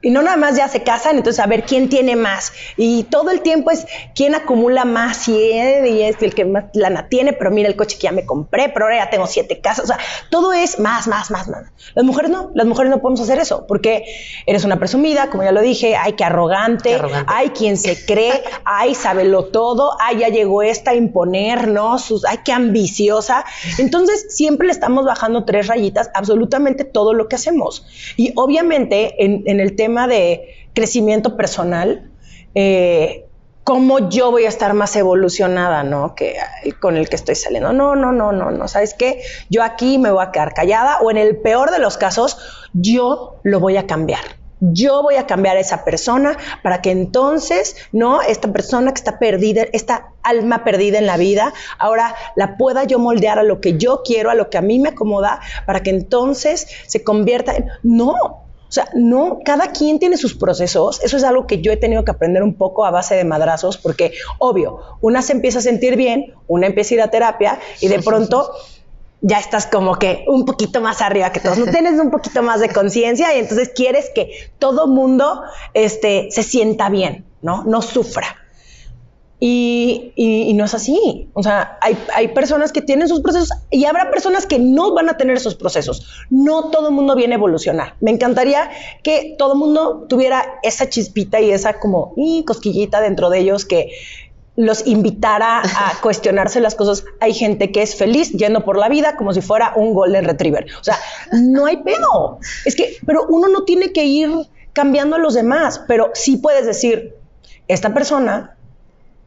Y 0.05 0.11
no 0.11 0.21
nada 0.21 0.37
más 0.37 0.55
ya 0.55 0.67
se 0.67 0.83
casan, 0.83 1.17
entonces 1.17 1.43
a 1.43 1.47
ver 1.47 1.63
quién 1.63 1.89
tiene 1.89 2.15
más. 2.15 2.53
Y 2.77 3.05
todo 3.05 3.31
el 3.31 3.41
tiempo 3.41 3.71
es 3.71 3.87
quién 4.13 4.35
acumula 4.35 4.85
más 4.85 5.27
y, 5.27 5.41
es 5.41 6.21
el 6.21 6.35
que 6.35 6.45
más 6.45 6.65
lana 6.73 7.09
tiene, 7.09 7.33
pero 7.33 7.49
mira 7.49 7.67
el 7.67 7.75
coche 7.75 7.97
que 7.97 8.03
ya 8.03 8.11
me 8.11 8.23
compré, 8.23 8.69
pero 8.69 8.85
ahora 8.85 9.03
ya 9.03 9.09
tengo 9.09 9.25
siete 9.25 9.61
casas. 9.61 9.85
O 9.85 9.87
sea, 9.87 9.97
todo 10.29 10.53
es 10.53 10.77
más, 10.77 11.07
más, 11.07 11.31
más, 11.31 11.47
más. 11.47 11.71
Las 11.95 12.05
mujeres 12.05 12.29
no, 12.29 12.51
las 12.53 12.67
mujeres 12.67 12.91
no 12.91 13.01
podemos 13.01 13.19
hacer 13.21 13.39
eso 13.39 13.65
porque 13.67 14.05
eres 14.45 14.63
una 14.63 14.77
presumida, 14.77 15.31
como 15.31 15.41
ya 15.41 15.51
lo 15.51 15.61
dije, 15.61 15.95
hay 15.95 16.13
que 16.13 16.23
arrogante, 16.23 17.01
hay 17.25 17.49
quien 17.49 17.75
se 17.75 18.05
cree, 18.05 18.43
hay 18.63 18.93
lo 19.23 19.45
todo, 19.45 19.97
ay, 19.99 20.19
ya 20.19 20.27
llegó 20.27 20.61
esta 20.61 20.91
a 20.91 20.95
imponer, 20.95 21.67
¿no? 21.67 21.97
Sus, 21.97 22.25
ay, 22.25 22.41
qué 22.45 22.51
ambiciosa. 22.51 23.43
Entonces 23.79 24.27
siempre 24.29 24.67
le 24.67 24.73
estamos 24.73 25.03
bajando 25.05 25.45
tres 25.45 25.65
rayitas 25.65 26.11
absolutamente 26.13 26.83
todo 26.83 27.15
lo 27.15 27.27
que 27.27 27.37
hacemos. 27.37 27.87
Y 28.17 28.33
obviamente 28.35 29.25
en, 29.25 29.41
en 29.47 29.59
el 29.59 29.75
tema 29.75 29.94
de 30.07 30.69
crecimiento 30.73 31.37
personal, 31.37 32.11
eh, 32.53 33.25
cómo 33.65 34.09
yo 34.09 34.29
voy 34.29 34.45
a 34.45 34.49
estar 34.49 34.73
más 34.75 34.95
evolucionada, 34.95 35.83
¿no? 35.83 36.13
Que 36.15 36.37
con 36.79 36.97
el 36.97 37.09
que 37.09 37.15
estoy 37.15 37.33
saliendo. 37.35 37.73
No, 37.73 37.95
no, 37.95 38.11
no, 38.11 38.31
no, 38.31 38.51
no. 38.51 38.67
¿Sabes 38.67 38.93
qué? 38.93 39.21
Yo 39.49 39.63
aquí 39.63 39.97
me 39.97 40.11
voy 40.11 40.23
a 40.23 40.31
quedar 40.31 40.53
callada 40.53 40.99
o 41.01 41.09
en 41.09 41.17
el 41.17 41.37
peor 41.37 41.71
de 41.71 41.79
los 41.79 41.97
casos, 41.97 42.37
yo 42.73 43.39
lo 43.43 43.59
voy 43.59 43.77
a 43.77 43.87
cambiar. 43.87 44.21
Yo 44.59 45.01
voy 45.01 45.15
a 45.15 45.25
cambiar 45.25 45.57
a 45.57 45.59
esa 45.59 45.83
persona 45.83 46.37
para 46.61 46.81
que 46.81 46.91
entonces, 46.91 47.75
¿no? 47.91 48.21
Esta 48.21 48.53
persona 48.53 48.93
que 48.93 48.99
está 48.99 49.17
perdida, 49.17 49.63
esta 49.73 50.11
alma 50.21 50.63
perdida 50.63 50.99
en 50.99 51.07
la 51.07 51.17
vida, 51.17 51.51
ahora 51.79 52.15
la 52.35 52.57
pueda 52.57 52.83
yo 52.83 52.99
moldear 52.99 53.39
a 53.39 53.43
lo 53.43 53.61
que 53.61 53.77
yo 53.77 54.01
quiero, 54.05 54.29
a 54.29 54.35
lo 54.35 54.51
que 54.51 54.59
a 54.59 54.61
mí 54.61 54.79
me 54.79 54.89
acomoda, 54.89 55.41
para 55.65 55.81
que 55.81 55.89
entonces 55.89 56.67
se 56.85 57.03
convierta 57.03 57.55
en... 57.55 57.67
No, 57.83 58.44
sea, 58.75 58.89
no, 58.93 59.39
cada 59.43 59.71
quien 59.71 59.99
tiene 59.99 60.17
sus 60.17 60.35
procesos. 60.35 61.01
Eso 61.03 61.17
es 61.17 61.23
algo 61.23 61.47
que 61.47 61.61
yo 61.61 61.71
he 61.71 61.77
tenido 61.77 62.03
que 62.03 62.11
aprender 62.11 62.43
un 62.43 62.55
poco 62.55 62.85
a 62.85 62.91
base 62.91 63.15
de 63.15 63.23
madrazos, 63.23 63.77
porque 63.77 64.13
obvio, 64.37 64.79
una 65.01 65.21
se 65.21 65.33
empieza 65.33 65.59
a 65.59 65.61
sentir 65.61 65.95
bien, 65.95 66.33
una 66.47 66.67
empieza 66.67 66.93
a 66.93 66.95
ir 66.95 67.01
a 67.01 67.11
terapia 67.11 67.59
y 67.81 67.87
de 67.87 68.01
pronto 68.01 68.51
ya 69.21 69.39
estás 69.39 69.65
como 69.65 69.97
que 69.97 70.25
un 70.27 70.45
poquito 70.45 70.81
más 70.81 71.01
arriba 71.01 71.31
que 71.31 71.39
todos, 71.39 71.57
no 71.57 71.65
tienes 71.65 71.99
un 71.99 72.11
poquito 72.11 72.43
más 72.43 72.59
de 72.59 72.69
conciencia 72.69 73.35
y 73.35 73.39
entonces 73.39 73.71
quieres 73.73 74.11
que 74.13 74.51
todo 74.59 74.87
mundo 74.87 75.41
este, 75.73 76.27
se 76.29 76.43
sienta 76.43 76.89
bien, 76.89 77.25
¿no? 77.41 77.63
No 77.63 77.81
sufra. 77.81 78.44
Y, 79.47 80.53
no 80.55 80.65
es 80.65 80.73
así. 80.73 81.29
O 81.33 81.43
sea, 81.43 81.77
hay, 81.79 81.95
hay, 82.15 82.29
personas 82.29 82.71
que 82.71 82.81
tienen 82.81 83.07
sus 83.07 83.19
procesos 83.19 83.49
y 83.69 83.85
habrá 83.85 84.09
personas 84.09 84.47
que 84.47 84.57
no 84.57 84.95
van 84.95 85.07
a 85.07 85.17
tener 85.17 85.37
esos 85.37 85.53
procesos. 85.53 86.07
No 86.31 86.71
todo 86.71 86.87
el 86.87 86.95
mundo 86.95 87.15
viene 87.15 87.35
a 87.35 87.37
evolucionar. 87.37 87.93
Me 87.99 88.09
encantaría 88.09 88.71
que 89.03 89.35
todo 89.37 89.53
el 89.53 89.59
mundo 89.59 90.07
tuviera 90.09 90.59
esa 90.63 90.89
chispita 90.89 91.39
y 91.41 91.51
esa 91.51 91.79
como 91.79 92.13
y 92.17 92.43
cosquillita 92.43 93.01
dentro 93.01 93.29
de 93.29 93.37
ellos 93.37 93.65
que 93.65 93.91
los 94.55 94.87
invitara 94.87 95.59
a 95.59 95.93
cuestionarse 96.01 96.59
las 96.59 96.73
cosas. 96.73 97.05
Hay 97.19 97.35
gente 97.35 97.71
que 97.71 97.83
es 97.83 97.95
feliz 97.95 98.31
yendo 98.31 98.65
por 98.65 98.79
la 98.79 98.89
vida 98.89 99.15
como 99.15 99.31
si 99.31 99.41
fuera 99.41 99.73
un 99.75 99.93
golden 99.93 100.25
retriever. 100.25 100.65
O 100.81 100.83
sea, 100.83 100.97
no 101.31 101.67
hay 101.67 101.77
pedo. 101.83 102.39
Es 102.65 102.75
que, 102.75 102.97
pero 103.05 103.27
uno 103.29 103.47
no 103.49 103.63
tiene 103.63 103.93
que 103.93 104.05
ir 104.05 104.31
cambiando 104.73 105.17
a 105.17 105.19
los 105.19 105.35
demás, 105.35 105.83
pero 105.87 106.09
sí 106.15 106.37
puedes 106.37 106.65
decir, 106.65 107.13
esta 107.67 107.93
persona 107.93 108.54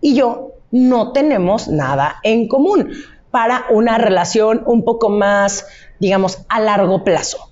y 0.00 0.14
yo 0.14 0.52
no 0.70 1.12
tenemos 1.12 1.68
nada 1.68 2.16
en 2.22 2.48
común 2.48 2.92
para 3.30 3.66
una 3.70 3.98
relación 3.98 4.62
un 4.66 4.84
poco 4.84 5.08
más, 5.08 5.66
digamos, 5.98 6.40
a 6.48 6.60
largo 6.60 7.04
plazo. 7.04 7.50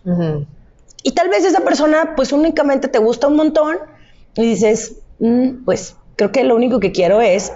Y 1.03 1.13
tal 1.13 1.29
vez 1.29 1.45
esa 1.45 1.61
persona, 1.61 2.15
pues 2.17 2.33
únicamente 2.33 2.89
te 2.89 2.99
gusta 2.99 3.29
un 3.29 3.37
montón 3.37 3.77
y 4.35 4.43
dices, 4.43 4.97
mm, 5.19 5.65
pues 5.65 5.97
creo 6.17 6.33
que 6.33 6.45
lo 6.45 6.57
único 6.57 6.81
que 6.81 6.93
quiero 6.93 7.21
es 7.21 7.53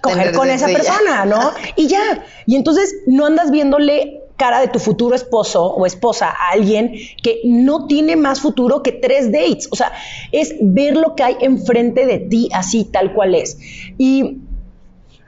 coger 0.00 0.32
con 0.32 0.48
esa 0.48 0.66
persona, 0.66 1.24
¿no? 1.24 1.50
Y 1.76 1.88
ya. 1.88 2.24
Y 2.46 2.56
entonces 2.56 2.94
no 3.06 3.26
andas 3.26 3.50
viéndole 3.50 4.23
cara 4.36 4.60
de 4.60 4.68
tu 4.68 4.78
futuro 4.78 5.14
esposo 5.14 5.64
o 5.64 5.86
esposa 5.86 6.28
a 6.28 6.50
alguien 6.52 6.92
que 7.22 7.40
no 7.44 7.86
tiene 7.86 8.16
más 8.16 8.40
futuro 8.40 8.82
que 8.82 8.92
tres 8.92 9.30
dates. 9.30 9.68
O 9.70 9.76
sea, 9.76 9.92
es 10.32 10.54
ver 10.60 10.96
lo 10.96 11.14
que 11.14 11.22
hay 11.22 11.36
enfrente 11.40 12.06
de 12.06 12.18
ti 12.18 12.48
así, 12.52 12.84
tal 12.84 13.12
cual 13.12 13.34
es. 13.34 13.58
Y, 13.96 14.38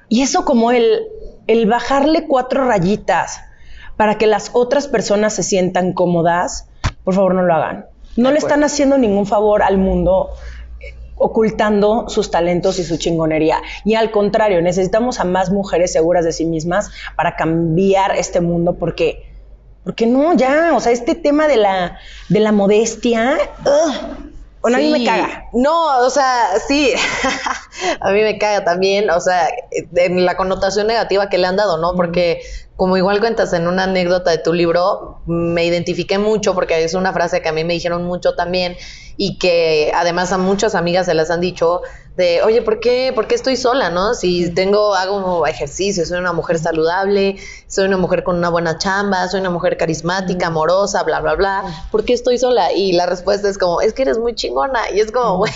y 0.09 0.23
eso 0.23 0.45
como 0.45 0.73
el, 0.73 1.03
el 1.47 1.67
bajarle 1.67 2.27
cuatro 2.27 2.67
rayitas 2.67 3.41
para 3.97 4.19
que 4.19 4.27
las 4.27 4.51
otras 4.53 4.89
personas 4.89 5.35
se 5.35 5.43
sientan 5.43 5.93
cómodas, 5.93 6.69
por 7.05 7.15
favor 7.15 7.35
no 7.35 7.43
lo 7.43 7.55
hagan. 7.55 7.87
No 8.17 8.31
le 8.31 8.39
están 8.39 8.65
haciendo 8.65 8.97
ningún 8.97 9.27
favor 9.27 9.63
al 9.63 9.77
mundo 9.77 10.31
ocultando 11.17 12.09
sus 12.09 12.31
talentos 12.31 12.79
y 12.79 12.85
su 12.85 12.99
chingonería. 12.99 13.63
Y 13.85 13.95
al 13.95 14.11
contrario, 14.11 14.61
necesitamos 14.63 15.19
a 15.21 15.25
más 15.25 15.51
mujeres 15.51 15.93
seguras 15.93 16.25
de 16.25 16.33
sí 16.33 16.45
mismas 16.45 16.91
para 17.17 17.37
cambiar 17.37 18.17
este 18.17 18.41
mundo 18.41 18.75
porque, 18.75 19.27
porque 19.85 20.07
no, 20.07 20.35
ya, 20.35 20.73
o 20.75 20.81
sea, 20.81 20.93
este 20.93 21.15
tema 21.15 21.49
de 21.49 21.57
la, 21.57 21.99
de 22.29 22.41
la 22.41 22.53
modestia, 22.53 23.39
a 24.75 24.79
mí 24.79 24.91
me 24.91 25.05
caga. 25.05 25.45
No, 25.53 25.99
o 26.05 26.11
sea, 26.11 26.49
sí, 26.67 26.93
a 28.01 28.11
mí 28.13 28.21
me 28.21 28.39
caga 28.39 28.65
también, 28.65 29.11
o 29.11 29.21
sea, 29.21 29.49
en 29.95 30.25
la 30.25 30.37
connotación 30.37 30.87
negativa 30.87 31.29
que 31.29 31.39
le 31.39 31.47
han 31.47 31.57
dado, 31.57 31.79
¿no? 31.79 31.95
Porque 31.95 32.41
como 32.77 32.97
igual 32.97 33.21
cuentas 33.21 33.53
en 33.55 33.67
una 33.67 33.85
anécdota 33.85 34.31
de 34.31 34.39
tu 34.39 34.53
libro, 34.53 35.21
me 35.27 35.65
identifiqué 35.65 36.19
mucho 36.19 36.55
porque 36.55 36.85
es 36.85 36.95
una 36.95 37.13
frase 37.13 37.41
que 37.41 37.49
a 37.49 37.53
mí 37.53 37.65
me 37.65 37.73
dijeron 37.75 38.05
mucho 38.05 38.35
también 38.35 38.77
y 39.17 39.39
que 39.39 39.91
además 39.95 40.33
a 40.33 40.39
muchas 40.39 40.75
amigas 40.75 41.07
se 41.07 41.15
las 41.15 41.31
han 41.31 41.41
dicho 41.41 41.81
de, 42.17 42.41
oye, 42.43 42.63
¿por 42.63 42.81
qué, 42.81 43.13
¿por 43.15 43.27
qué 43.27 43.35
estoy 43.35 43.57
sola, 43.57 43.91
no? 43.91 44.15
Si 44.15 44.51
tengo, 44.55 44.95
hago 44.95 45.47
ejercicio, 45.47 46.07
soy 46.07 46.19
una 46.19 46.33
mujer 46.33 46.59
saludable, 46.59 47.37
soy 47.67 47.87
una 47.87 47.99
mujer 47.99 48.25
con 48.25 48.37
una 48.37 48.49
buena 48.49 48.79
chamba, 48.79 49.29
soy 49.29 49.41
una 49.41 49.51
mujer 49.51 49.77
carismática, 49.77 50.47
amorosa, 50.47 51.03
bla, 51.03 51.21
bla, 51.21 51.35
bla, 51.35 51.65
¿por 51.91 52.07
qué 52.07 52.15
estoy 52.15 52.39
sola? 52.39 52.73
Y 52.73 52.93
la 52.93 53.05
respuesta 53.05 53.51
es 53.51 53.59
como, 53.59 53.83
es 53.83 53.93
que 53.93 54.03
eres 54.03 54.19
muy 54.19 54.35
chingona. 54.35 54.91
Y 54.95 55.01
es 55.01 55.13
como, 55.13 55.37
güey, 55.37 55.53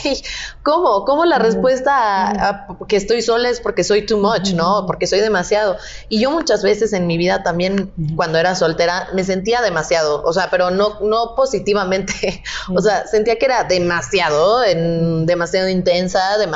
¿cómo? 0.63 1.07
¿Cómo 1.07 1.25
la 1.25 1.39
respuesta 1.39 2.29
a, 2.29 2.67
que 2.87 2.97
estoy 2.97 3.23
sola 3.23 3.49
es 3.49 3.61
porque 3.61 3.83
soy 3.83 4.05
too 4.05 4.19
much, 4.19 4.53
¿no? 4.53 4.85
Porque 4.87 5.07
soy 5.07 5.21
demasiado. 5.21 5.79
Y 6.11 6.21
yo 6.21 6.31
muchas 6.31 6.63
veces 6.63 6.93
en 6.93 7.07
mi 7.07 7.17
vida 7.17 7.43
también, 7.43 7.91
cuando 8.17 8.37
era 8.37 8.55
soltera, 8.55 9.09
me 9.15 9.25
sentía 9.25 9.63
demasiado, 9.63 10.23
o 10.25 10.33
sea, 10.35 10.49
pero 10.51 10.71
no, 10.71 11.01
no 11.01 11.35
positivamente, 11.35 12.43
o 12.77 12.83
sea, 12.83 13.07
sentía 13.07 13.37
que 13.37 13.47
era 13.47 13.65
demasiado, 13.65 14.63
en, 14.63 15.25
demasiado 15.25 15.71
intensa, 15.71 16.37
demasiado 16.37 16.50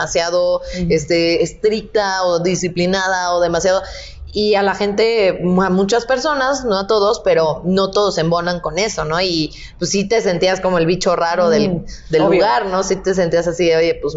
este, 0.88 1.42
estricta 1.42 2.24
o 2.24 2.40
disciplinada 2.40 3.34
o 3.34 3.40
demasiado 3.40 3.82
y 4.34 4.56
a 4.56 4.64
la 4.64 4.74
gente, 4.74 5.40
a 5.62 5.70
muchas 5.70 6.06
personas, 6.06 6.64
no 6.64 6.76
a 6.76 6.88
todos, 6.88 7.20
pero 7.20 7.62
no 7.64 7.92
todos 7.92 8.16
se 8.16 8.22
embonan 8.22 8.58
con 8.58 8.80
eso, 8.80 9.04
¿no? 9.04 9.20
Y 9.20 9.54
pues 9.78 9.92
sí 9.92 10.08
te 10.08 10.20
sentías 10.20 10.60
como 10.60 10.78
el 10.78 10.86
bicho 10.86 11.14
raro 11.14 11.50
del, 11.50 11.84
lugar, 12.10 12.66
¿no? 12.66 12.82
Sí 12.82 12.96
te 12.96 13.14
sentías 13.14 13.46
así, 13.46 13.72
oye, 13.72 13.96
pues 14.02 14.16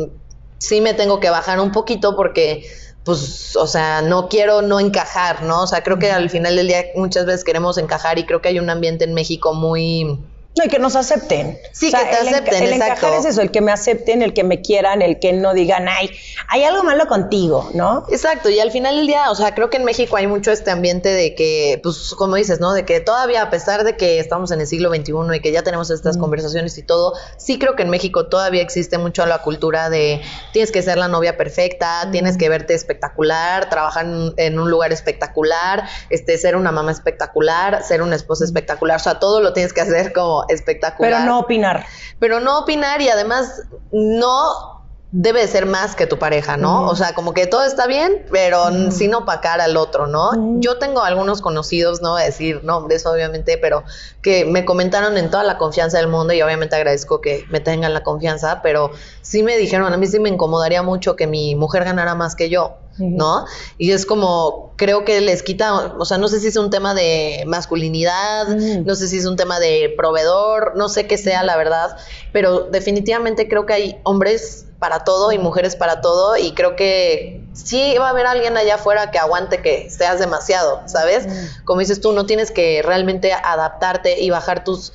sí 0.58 0.82
me 0.82 0.96
tengo 0.96 1.20
que 1.20 1.30
bajar 1.30 1.60
un 1.60 1.72
poquito 1.72 2.16
porque 2.16 2.68
pues, 3.04 3.56
o 3.56 3.68
sea, 3.68 4.02
no 4.02 4.28
quiero 4.28 4.64
no 4.64 4.80
encajar, 4.80 5.44
¿no? 5.44 5.62
O 5.62 5.68
sea, 5.68 5.84
creo 5.84 6.00
que 6.00 6.12
al 6.12 6.32
final 6.32 6.56
del 6.56 6.68
día 6.68 6.84
muchas 6.96 7.28
veces 7.28 7.44
queremos 7.44 7.78
encajar 7.78 8.18
y 8.18 8.26
creo 8.26 8.42
que 8.42 8.50
hay 8.50 8.58
un 8.58 8.72
ambiente 8.72 9.06
en 9.06 9.14
México 9.14 9.54
muy 9.54 10.20
no, 10.58 10.66
y 10.66 10.70
que 10.70 10.80
nos 10.80 10.96
acepten. 10.96 11.58
Sí, 11.72 11.92
que 11.92 11.98
te 11.98 12.16
acepten, 12.16 12.64
el 12.64 12.74
encajar 12.74 13.14
es 13.14 13.26
eso, 13.26 13.42
el 13.42 13.52
que 13.52 13.62
me 13.62 13.72
acepten, 13.72 14.22
el 14.22 14.34
que 14.34 14.44
me 14.44 14.62
quieran, 14.62 15.02
el 15.02 15.20
que 15.20 15.34
no 15.34 15.54
digan, 15.54 15.88
ay, 15.88 16.10
hay 16.50 16.64
algo 16.64 16.84
malo 16.84 17.08
contigo, 17.08 17.70
¿no? 17.74 18.06
Exacto, 18.10 18.50
y 18.50 18.60
al 18.60 18.72
final 18.72 18.96
del 18.96 19.08
día, 19.08 19.30
o 19.32 19.36
sea, 19.36 19.54
creo 19.54 19.70
que 19.70 19.78
en 19.78 19.86
México 19.86 20.18
hay 20.18 20.28
mucho 20.28 20.52
este 20.52 20.72
ambiente 20.72 21.10
de 21.10 21.36
que, 21.36 21.80
pues, 21.84 22.14
como 22.18 22.36
dices, 22.36 22.60
¿no? 22.60 22.74
De 22.74 22.86
que 22.86 23.00
todavía, 23.00 23.42
a 23.42 23.50
pesar 23.50 23.84
de 23.84 23.98
que 23.98 24.20
estamos 24.20 24.52
en 24.52 24.62
el 24.62 24.68
siglo 24.68 24.90
XXI 24.90 25.14
y 25.36 25.40
que 25.40 25.52
ya 25.52 25.64
tenemos 25.64 25.90
estas 25.90 26.18
conversaciones 26.18 26.78
y 26.78 26.84
todo, 26.84 27.14
sí 27.38 27.60
creo 27.60 27.76
que 27.76 27.84
en 27.84 27.90
México 27.90 28.28
todavía 28.28 28.62
existe 28.62 28.98
mucho 28.98 29.26
la 29.26 29.42
cultura 29.42 29.90
de 29.90 30.22
tienes 30.54 30.72
que 30.72 30.82
ser 30.82 30.98
la 30.98 31.08
novia 31.08 31.38
perfecta, 31.38 32.10
tienes 32.12 32.38
que 32.38 32.50
verte 32.50 32.74
espectacular, 32.74 33.70
trabajar 33.70 34.06
en, 34.38 34.60
un 34.60 34.72
lugar 34.72 34.92
espectacular, 34.92 35.84
este, 36.10 36.38
ser 36.38 36.56
una 36.56 36.72
mamá 36.72 36.92
espectacular, 36.92 37.84
ser 37.84 38.02
una 38.02 38.16
esposa 38.16 38.44
espectacular, 38.44 38.98
o 38.98 39.04
sea, 39.04 39.20
todo 39.20 39.42
lo 39.42 39.54
tienes 39.54 39.74
que 39.74 39.82
hacer 39.82 40.14
como 40.14 40.46
espectacular. 40.50 41.12
Pero 41.12 41.26
no 41.26 41.40
opinar. 41.40 41.86
Pero 42.20 42.40
no 42.40 42.60
opinar 42.60 43.02
y 43.02 43.10
además 43.10 43.64
no 43.92 44.78
debe 45.12 45.48
ser 45.48 45.66
más 45.66 45.96
que 45.96 46.06
tu 46.06 46.20
pareja, 46.20 46.58
¿no? 46.58 46.86
O 46.86 46.96
sea, 46.96 47.14
como 47.14 47.34
que 47.34 47.48
todo 47.48 47.64
está 47.64 47.88
bien, 47.88 48.26
pero 48.30 48.92
sin 48.92 49.14
opacar 49.14 49.62
al 49.62 49.78
otro, 49.78 50.08
¿no? 50.08 50.60
Yo 50.60 50.80
tengo 50.80 51.02
algunos 51.02 51.42
conocidos, 51.42 52.02
no 52.02 52.12
voy 52.12 52.24
a 52.24 52.26
decir 52.26 52.64
nombres, 52.66 53.06
obviamente, 53.06 53.58
pero 53.58 53.84
que 54.22 54.44
me 54.44 54.66
comentaron 54.66 55.18
en 55.18 55.32
toda 55.32 55.44
la 55.44 55.58
confianza 55.58 55.98
del 55.98 56.10
mundo 56.10 56.34
y 56.34 56.42
obviamente 56.42 56.76
agradezco 56.76 57.22
que 57.22 57.46
me 57.50 57.62
tengan 57.62 57.94
la 57.94 58.04
confianza, 58.04 58.62
pero 58.62 58.92
sí 59.22 59.44
me 59.44 59.58
dijeron, 59.58 59.94
a 59.94 59.98
mí 59.98 60.08
sí 60.08 60.20
me 60.20 60.30
incomodaría 60.30 60.84
mucho 60.84 61.16
que 61.16 61.26
mi 61.26 61.56
mujer 61.56 61.86
ganara 61.86 62.14
más 62.14 62.36
que 62.36 62.50
yo. 62.50 62.76
¿No? 62.98 63.46
Y 63.78 63.92
es 63.92 64.06
como, 64.06 64.74
creo 64.76 65.06
que 65.06 65.22
les 65.22 65.44
quita, 65.44 65.96
o 65.98 66.06
sea, 66.06 66.18
no 66.18 66.28
sé 66.28 66.40
si 66.40 66.48
es 66.48 66.56
un 66.56 66.70
tema 66.70 66.94
de 66.94 67.44
masculinidad, 67.48 68.48
no 68.48 68.96
sé 68.96 69.08
si 69.08 69.18
es 69.18 69.26
un 69.26 69.36
tema 69.36 69.60
de 69.60 69.94
proveedor, 69.96 70.74
no 70.76 70.90
sé 70.90 71.08
qué 71.08 71.18
sea 71.18 71.44
la 71.44 71.58
verdad, 71.58 71.98
pero 72.32 72.62
definitivamente 72.62 73.48
creo 73.48 73.66
que 73.66 73.74
hay 73.74 74.00
hombres 74.04 74.66
para 74.80 75.04
todo 75.04 75.32
y 75.32 75.40
mujeres 75.40 75.76
para 75.76 76.02
todo 76.02 76.38
y 76.38 76.54
creo 76.54 76.76
que 76.76 77.42
sí 77.54 77.96
va 78.00 78.08
a 78.08 78.10
haber 78.12 78.28
alguien 78.28 78.58
allá 78.58 78.76
afuera 78.76 79.10
que 79.10 79.18
aguante 79.18 79.62
que 79.62 79.90
seas 79.90 80.20
demasiado, 80.20 80.82
¿sabes? 80.86 81.28
Como 81.66 81.80
dices 81.80 82.00
tú, 82.00 82.12
no 82.12 82.26
tienes 82.26 82.52
que 82.52 82.82
realmente 82.84 83.34
adaptarte 83.34 84.22
y 84.22 84.30
bajar 84.30 84.64
tus 84.64 84.94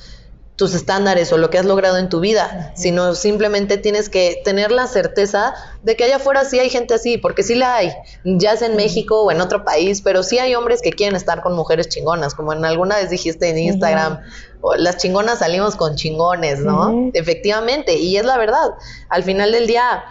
tus 0.63 0.75
estándares 0.75 1.33
o 1.33 1.37
lo 1.37 1.49
que 1.49 1.57
has 1.57 1.65
logrado 1.65 1.97
en 1.97 2.07
tu 2.07 2.21
vida, 2.21 2.71
sino 2.73 3.15
simplemente 3.15 3.77
tienes 3.77 4.07
que 4.07 4.41
tener 4.45 4.71
la 4.71 4.87
certeza 4.87 5.53
de 5.81 5.97
que 5.97 6.05
allá 6.05 6.15
afuera 6.15 6.45
sí 6.45 6.57
hay 6.57 6.69
gente 6.69 6.93
así, 6.93 7.17
porque 7.17 7.43
sí 7.43 7.53
la 7.53 7.75
hay, 7.75 7.91
ya 8.23 8.55
sea 8.55 8.69
en 8.69 8.77
México 8.77 9.23
o 9.23 9.29
en 9.29 9.41
otro 9.41 9.65
país, 9.65 10.01
pero 10.01 10.23
sí 10.23 10.39
hay 10.39 10.55
hombres 10.55 10.81
que 10.81 10.91
quieren 10.91 11.17
estar 11.17 11.41
con 11.41 11.53
mujeres 11.53 11.89
chingonas, 11.89 12.33
como 12.33 12.53
en 12.53 12.63
alguna 12.63 12.95
vez 12.95 13.09
dijiste 13.09 13.49
en 13.49 13.57
Instagram, 13.57 14.21
las 14.77 14.95
chingonas 14.95 15.39
salimos 15.39 15.75
con 15.75 15.97
chingones, 15.97 16.61
¿no? 16.61 17.11
Efectivamente, 17.13 17.97
y 17.97 18.15
es 18.15 18.23
la 18.23 18.37
verdad. 18.37 18.69
Al 19.09 19.23
final 19.23 19.51
del 19.51 19.67
día, 19.67 20.05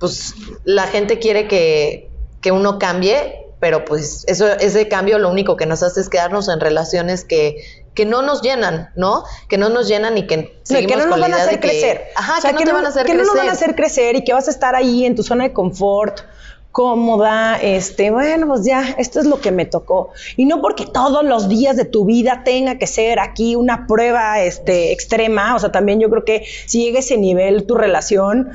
pues 0.00 0.34
la 0.64 0.88
gente 0.88 1.20
quiere 1.20 1.46
que, 1.46 2.10
que 2.40 2.50
uno 2.50 2.80
cambie, 2.80 3.52
pero 3.60 3.84
pues 3.84 4.24
eso, 4.26 4.48
ese 4.48 4.88
cambio 4.88 5.20
lo 5.20 5.30
único 5.30 5.56
que 5.56 5.66
nos 5.66 5.84
hace 5.84 6.00
es 6.00 6.08
quedarnos 6.08 6.48
en 6.48 6.58
relaciones 6.58 7.24
que, 7.24 7.85
que 7.96 8.04
no 8.04 8.22
nos 8.22 8.42
llenan, 8.42 8.90
¿no? 8.94 9.24
Que 9.48 9.58
no 9.58 9.68
nos 9.68 9.88
llenan 9.88 10.16
y 10.16 10.28
que 10.28 10.54
que 10.68 10.96
no 10.96 11.06
nos 11.06 11.18
van 11.18 11.32
a 11.32 11.42
hacer 11.42 11.58
crecer. 11.58 12.04
Ajá, 12.14 12.40
que, 12.40 12.52
no 12.52 12.60
te 12.60 12.72
van 12.72 12.84
a 12.84 12.88
hacer 12.90 13.02
crecer. 13.02 13.16
Que 13.16 13.22
no 13.22 13.26
nos 13.26 13.36
van 13.36 13.48
a 13.48 13.52
hacer 13.52 13.74
crecer 13.74 14.16
y 14.16 14.22
que 14.22 14.32
vas 14.32 14.46
a 14.46 14.50
estar 14.52 14.76
ahí 14.76 15.04
en 15.04 15.16
tu 15.16 15.24
zona 15.24 15.44
de 15.44 15.52
confort 15.52 16.20
cómoda, 16.76 17.56
este, 17.56 18.10
bueno, 18.10 18.48
pues 18.48 18.66
ya, 18.66 18.96
esto 18.98 19.18
es 19.18 19.24
lo 19.24 19.40
que 19.40 19.50
me 19.50 19.64
tocó. 19.64 20.10
Y 20.36 20.44
no 20.44 20.60
porque 20.60 20.84
todos 20.84 21.24
los 21.24 21.48
días 21.48 21.74
de 21.74 21.86
tu 21.86 22.04
vida 22.04 22.42
tenga 22.44 22.76
que 22.76 22.86
ser 22.86 23.18
aquí 23.18 23.56
una 23.56 23.86
prueba 23.86 24.42
este, 24.42 24.92
extrema, 24.92 25.56
o 25.56 25.58
sea, 25.58 25.72
también 25.72 26.00
yo 26.00 26.10
creo 26.10 26.26
que 26.26 26.44
si 26.66 26.84
llega 26.84 26.98
a 26.98 27.00
ese 27.00 27.16
nivel 27.16 27.64
tu 27.64 27.76
relación, 27.76 28.50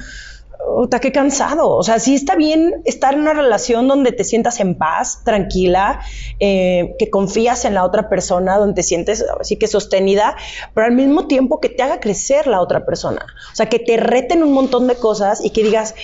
Puta, 0.66 1.00
qué 1.00 1.12
cansado. 1.12 1.70
O 1.70 1.84
sea, 1.84 2.00
sí 2.00 2.16
está 2.16 2.36
bien 2.36 2.82
estar 2.86 3.14
en 3.14 3.22
una 3.22 3.34
relación 3.34 3.88
donde 3.88 4.12
te 4.12 4.24
sientas 4.24 4.60
en 4.60 4.76
paz, 4.76 5.24
tranquila, 5.24 6.02
eh, 6.40 6.96
que 6.98 7.10
confías 7.10 7.66
en 7.66 7.74
la 7.74 7.84
otra 7.84 8.10
persona, 8.10 8.58
donde 8.58 8.76
te 8.76 8.84
sientes 8.84 9.26
así 9.40 9.58
que 9.58 9.68
sostenida, 9.68 10.36
pero 10.74 10.88
al 10.88 10.94
mismo 10.94 11.28
tiempo 11.28 11.60
que 11.60 11.70
te 11.70 11.84
haga 11.84 12.00
crecer 12.00 12.48
la 12.48 12.62
otra 12.62 12.86
persona. 12.86 13.26
O 13.52 13.56
sea, 13.56 13.68
que 13.68 13.80
te 13.80 13.98
reten 13.98 14.44
un 14.44 14.54
montón 14.54 14.88
de 14.88 14.96
cosas 14.96 15.44
y 15.44 15.52
que 15.52 15.64
digas, 15.64 15.96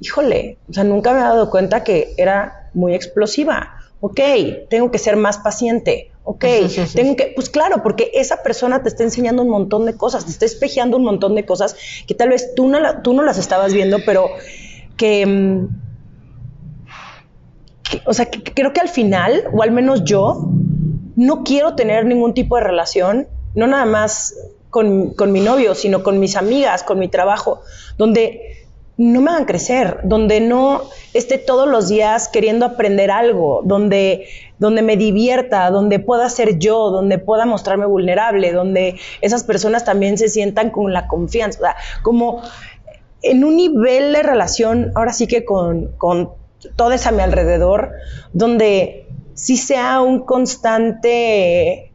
híjole, 0.00 0.58
o 0.68 0.72
sea, 0.72 0.84
nunca 0.84 1.12
me 1.12 1.20
he 1.20 1.22
dado 1.22 1.50
cuenta 1.50 1.84
que 1.84 2.14
era 2.16 2.70
muy 2.74 2.94
explosiva. 2.94 3.77
Ok, 4.00 4.20
tengo 4.70 4.90
que 4.90 4.98
ser 4.98 5.16
más 5.16 5.38
paciente. 5.38 6.10
Ok, 6.24 6.44
tengo 6.94 7.16
que, 7.16 7.32
pues 7.34 7.48
claro, 7.48 7.82
porque 7.82 8.10
esa 8.12 8.42
persona 8.42 8.82
te 8.82 8.90
está 8.90 9.02
enseñando 9.02 9.42
un 9.42 9.48
montón 9.48 9.86
de 9.86 9.96
cosas, 9.96 10.26
te 10.26 10.30
está 10.30 10.44
espejeando 10.44 10.98
un 10.98 11.04
montón 11.04 11.34
de 11.34 11.46
cosas 11.46 11.74
que 12.06 12.14
tal 12.14 12.28
vez 12.28 12.54
tú 12.54 12.68
no, 12.68 12.78
tú 13.02 13.14
no 13.14 13.22
las 13.22 13.38
estabas 13.38 13.72
viendo, 13.72 13.98
pero 14.04 14.28
que, 14.98 15.24
mm, 15.24 15.68
o 18.04 18.12
sea, 18.12 18.28
creo 18.28 18.74
que 18.74 18.80
al 18.80 18.90
final, 18.90 19.44
o 19.54 19.62
al 19.62 19.70
menos 19.70 20.04
yo, 20.04 20.50
no 21.16 21.44
quiero 21.44 21.74
tener 21.74 22.04
ningún 22.04 22.34
tipo 22.34 22.56
de 22.56 22.62
relación, 22.62 23.26
no 23.54 23.66
nada 23.66 23.86
más 23.86 24.34
con, 24.68 25.14
con 25.14 25.32
mi 25.32 25.40
novio, 25.40 25.74
sino 25.74 26.02
con 26.02 26.20
mis 26.20 26.36
amigas, 26.36 26.82
con 26.82 26.98
mi 26.98 27.08
trabajo, 27.08 27.62
donde 27.96 28.67
no 28.98 29.20
me 29.20 29.30
hagan 29.30 29.44
crecer, 29.44 30.00
donde 30.02 30.40
no 30.40 30.82
esté 31.14 31.38
todos 31.38 31.68
los 31.68 31.88
días 31.88 32.26
queriendo 32.26 32.66
aprender 32.66 33.12
algo, 33.12 33.62
donde, 33.64 34.26
donde 34.58 34.82
me 34.82 34.96
divierta, 34.96 35.70
donde 35.70 36.00
pueda 36.00 36.28
ser 36.28 36.58
yo, 36.58 36.90
donde 36.90 37.18
pueda 37.18 37.46
mostrarme 37.46 37.86
vulnerable, 37.86 38.52
donde 38.52 38.98
esas 39.20 39.44
personas 39.44 39.84
también 39.84 40.18
se 40.18 40.28
sientan 40.28 40.70
con 40.70 40.92
la 40.92 41.06
confianza, 41.06 41.60
o 41.60 41.62
sea, 41.62 41.76
como 42.02 42.42
en 43.22 43.44
un 43.44 43.56
nivel 43.56 44.12
de 44.12 44.22
relación, 44.24 44.90
ahora 44.96 45.12
sí 45.12 45.28
que 45.28 45.44
con, 45.44 45.92
con 45.96 46.32
a 46.76 47.12
mi 47.12 47.22
alrededor, 47.22 47.92
donde 48.32 49.06
sí 49.34 49.56
sea 49.56 50.00
un 50.00 50.24
constante, 50.24 51.92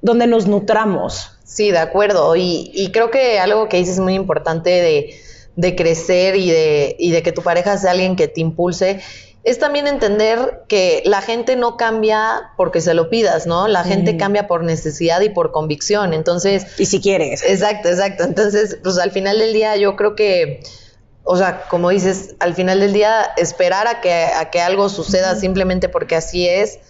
donde 0.00 0.26
nos 0.26 0.48
nutramos. 0.48 1.38
Sí, 1.44 1.70
de 1.70 1.78
acuerdo. 1.78 2.34
Y, 2.34 2.72
y 2.74 2.90
creo 2.90 3.10
que 3.10 3.38
algo 3.38 3.68
que 3.68 3.76
dices 3.76 4.00
muy 4.00 4.14
importante 4.14 4.70
de 4.70 5.14
de 5.56 5.76
crecer 5.76 6.36
y 6.36 6.50
de, 6.50 6.96
y 6.98 7.10
de 7.10 7.22
que 7.22 7.32
tu 7.32 7.42
pareja 7.42 7.76
sea 7.78 7.90
alguien 7.90 8.16
que 8.16 8.28
te 8.28 8.40
impulse, 8.40 9.00
es 9.44 9.58
también 9.58 9.86
entender 9.86 10.62
que 10.68 11.02
la 11.04 11.20
gente 11.20 11.56
no 11.56 11.76
cambia 11.76 12.52
porque 12.56 12.80
se 12.80 12.94
lo 12.94 13.10
pidas, 13.10 13.46
¿no? 13.46 13.66
La 13.66 13.82
gente 13.82 14.16
cambia 14.16 14.46
por 14.46 14.62
necesidad 14.62 15.20
y 15.20 15.30
por 15.30 15.50
convicción. 15.50 16.14
Entonces. 16.14 16.66
Y 16.78 16.86
si 16.86 17.00
quieres. 17.00 17.42
Exacto, 17.42 17.88
exacto. 17.88 18.22
Entonces, 18.22 18.78
pues 18.82 18.98
al 18.98 19.10
final 19.10 19.38
del 19.38 19.52
día, 19.52 19.76
yo 19.76 19.96
creo 19.96 20.14
que. 20.14 20.60
O 21.24 21.36
sea, 21.36 21.64
como 21.68 21.90
dices, 21.90 22.34
al 22.40 22.54
final 22.54 22.80
del 22.80 22.92
día, 22.92 23.32
esperar 23.36 23.86
a 23.86 24.00
que, 24.00 24.12
a 24.12 24.50
que 24.50 24.60
algo 24.60 24.88
suceda 24.88 25.36
simplemente 25.36 25.88
porque 25.88 26.16
así 26.16 26.48
es, 26.48 26.80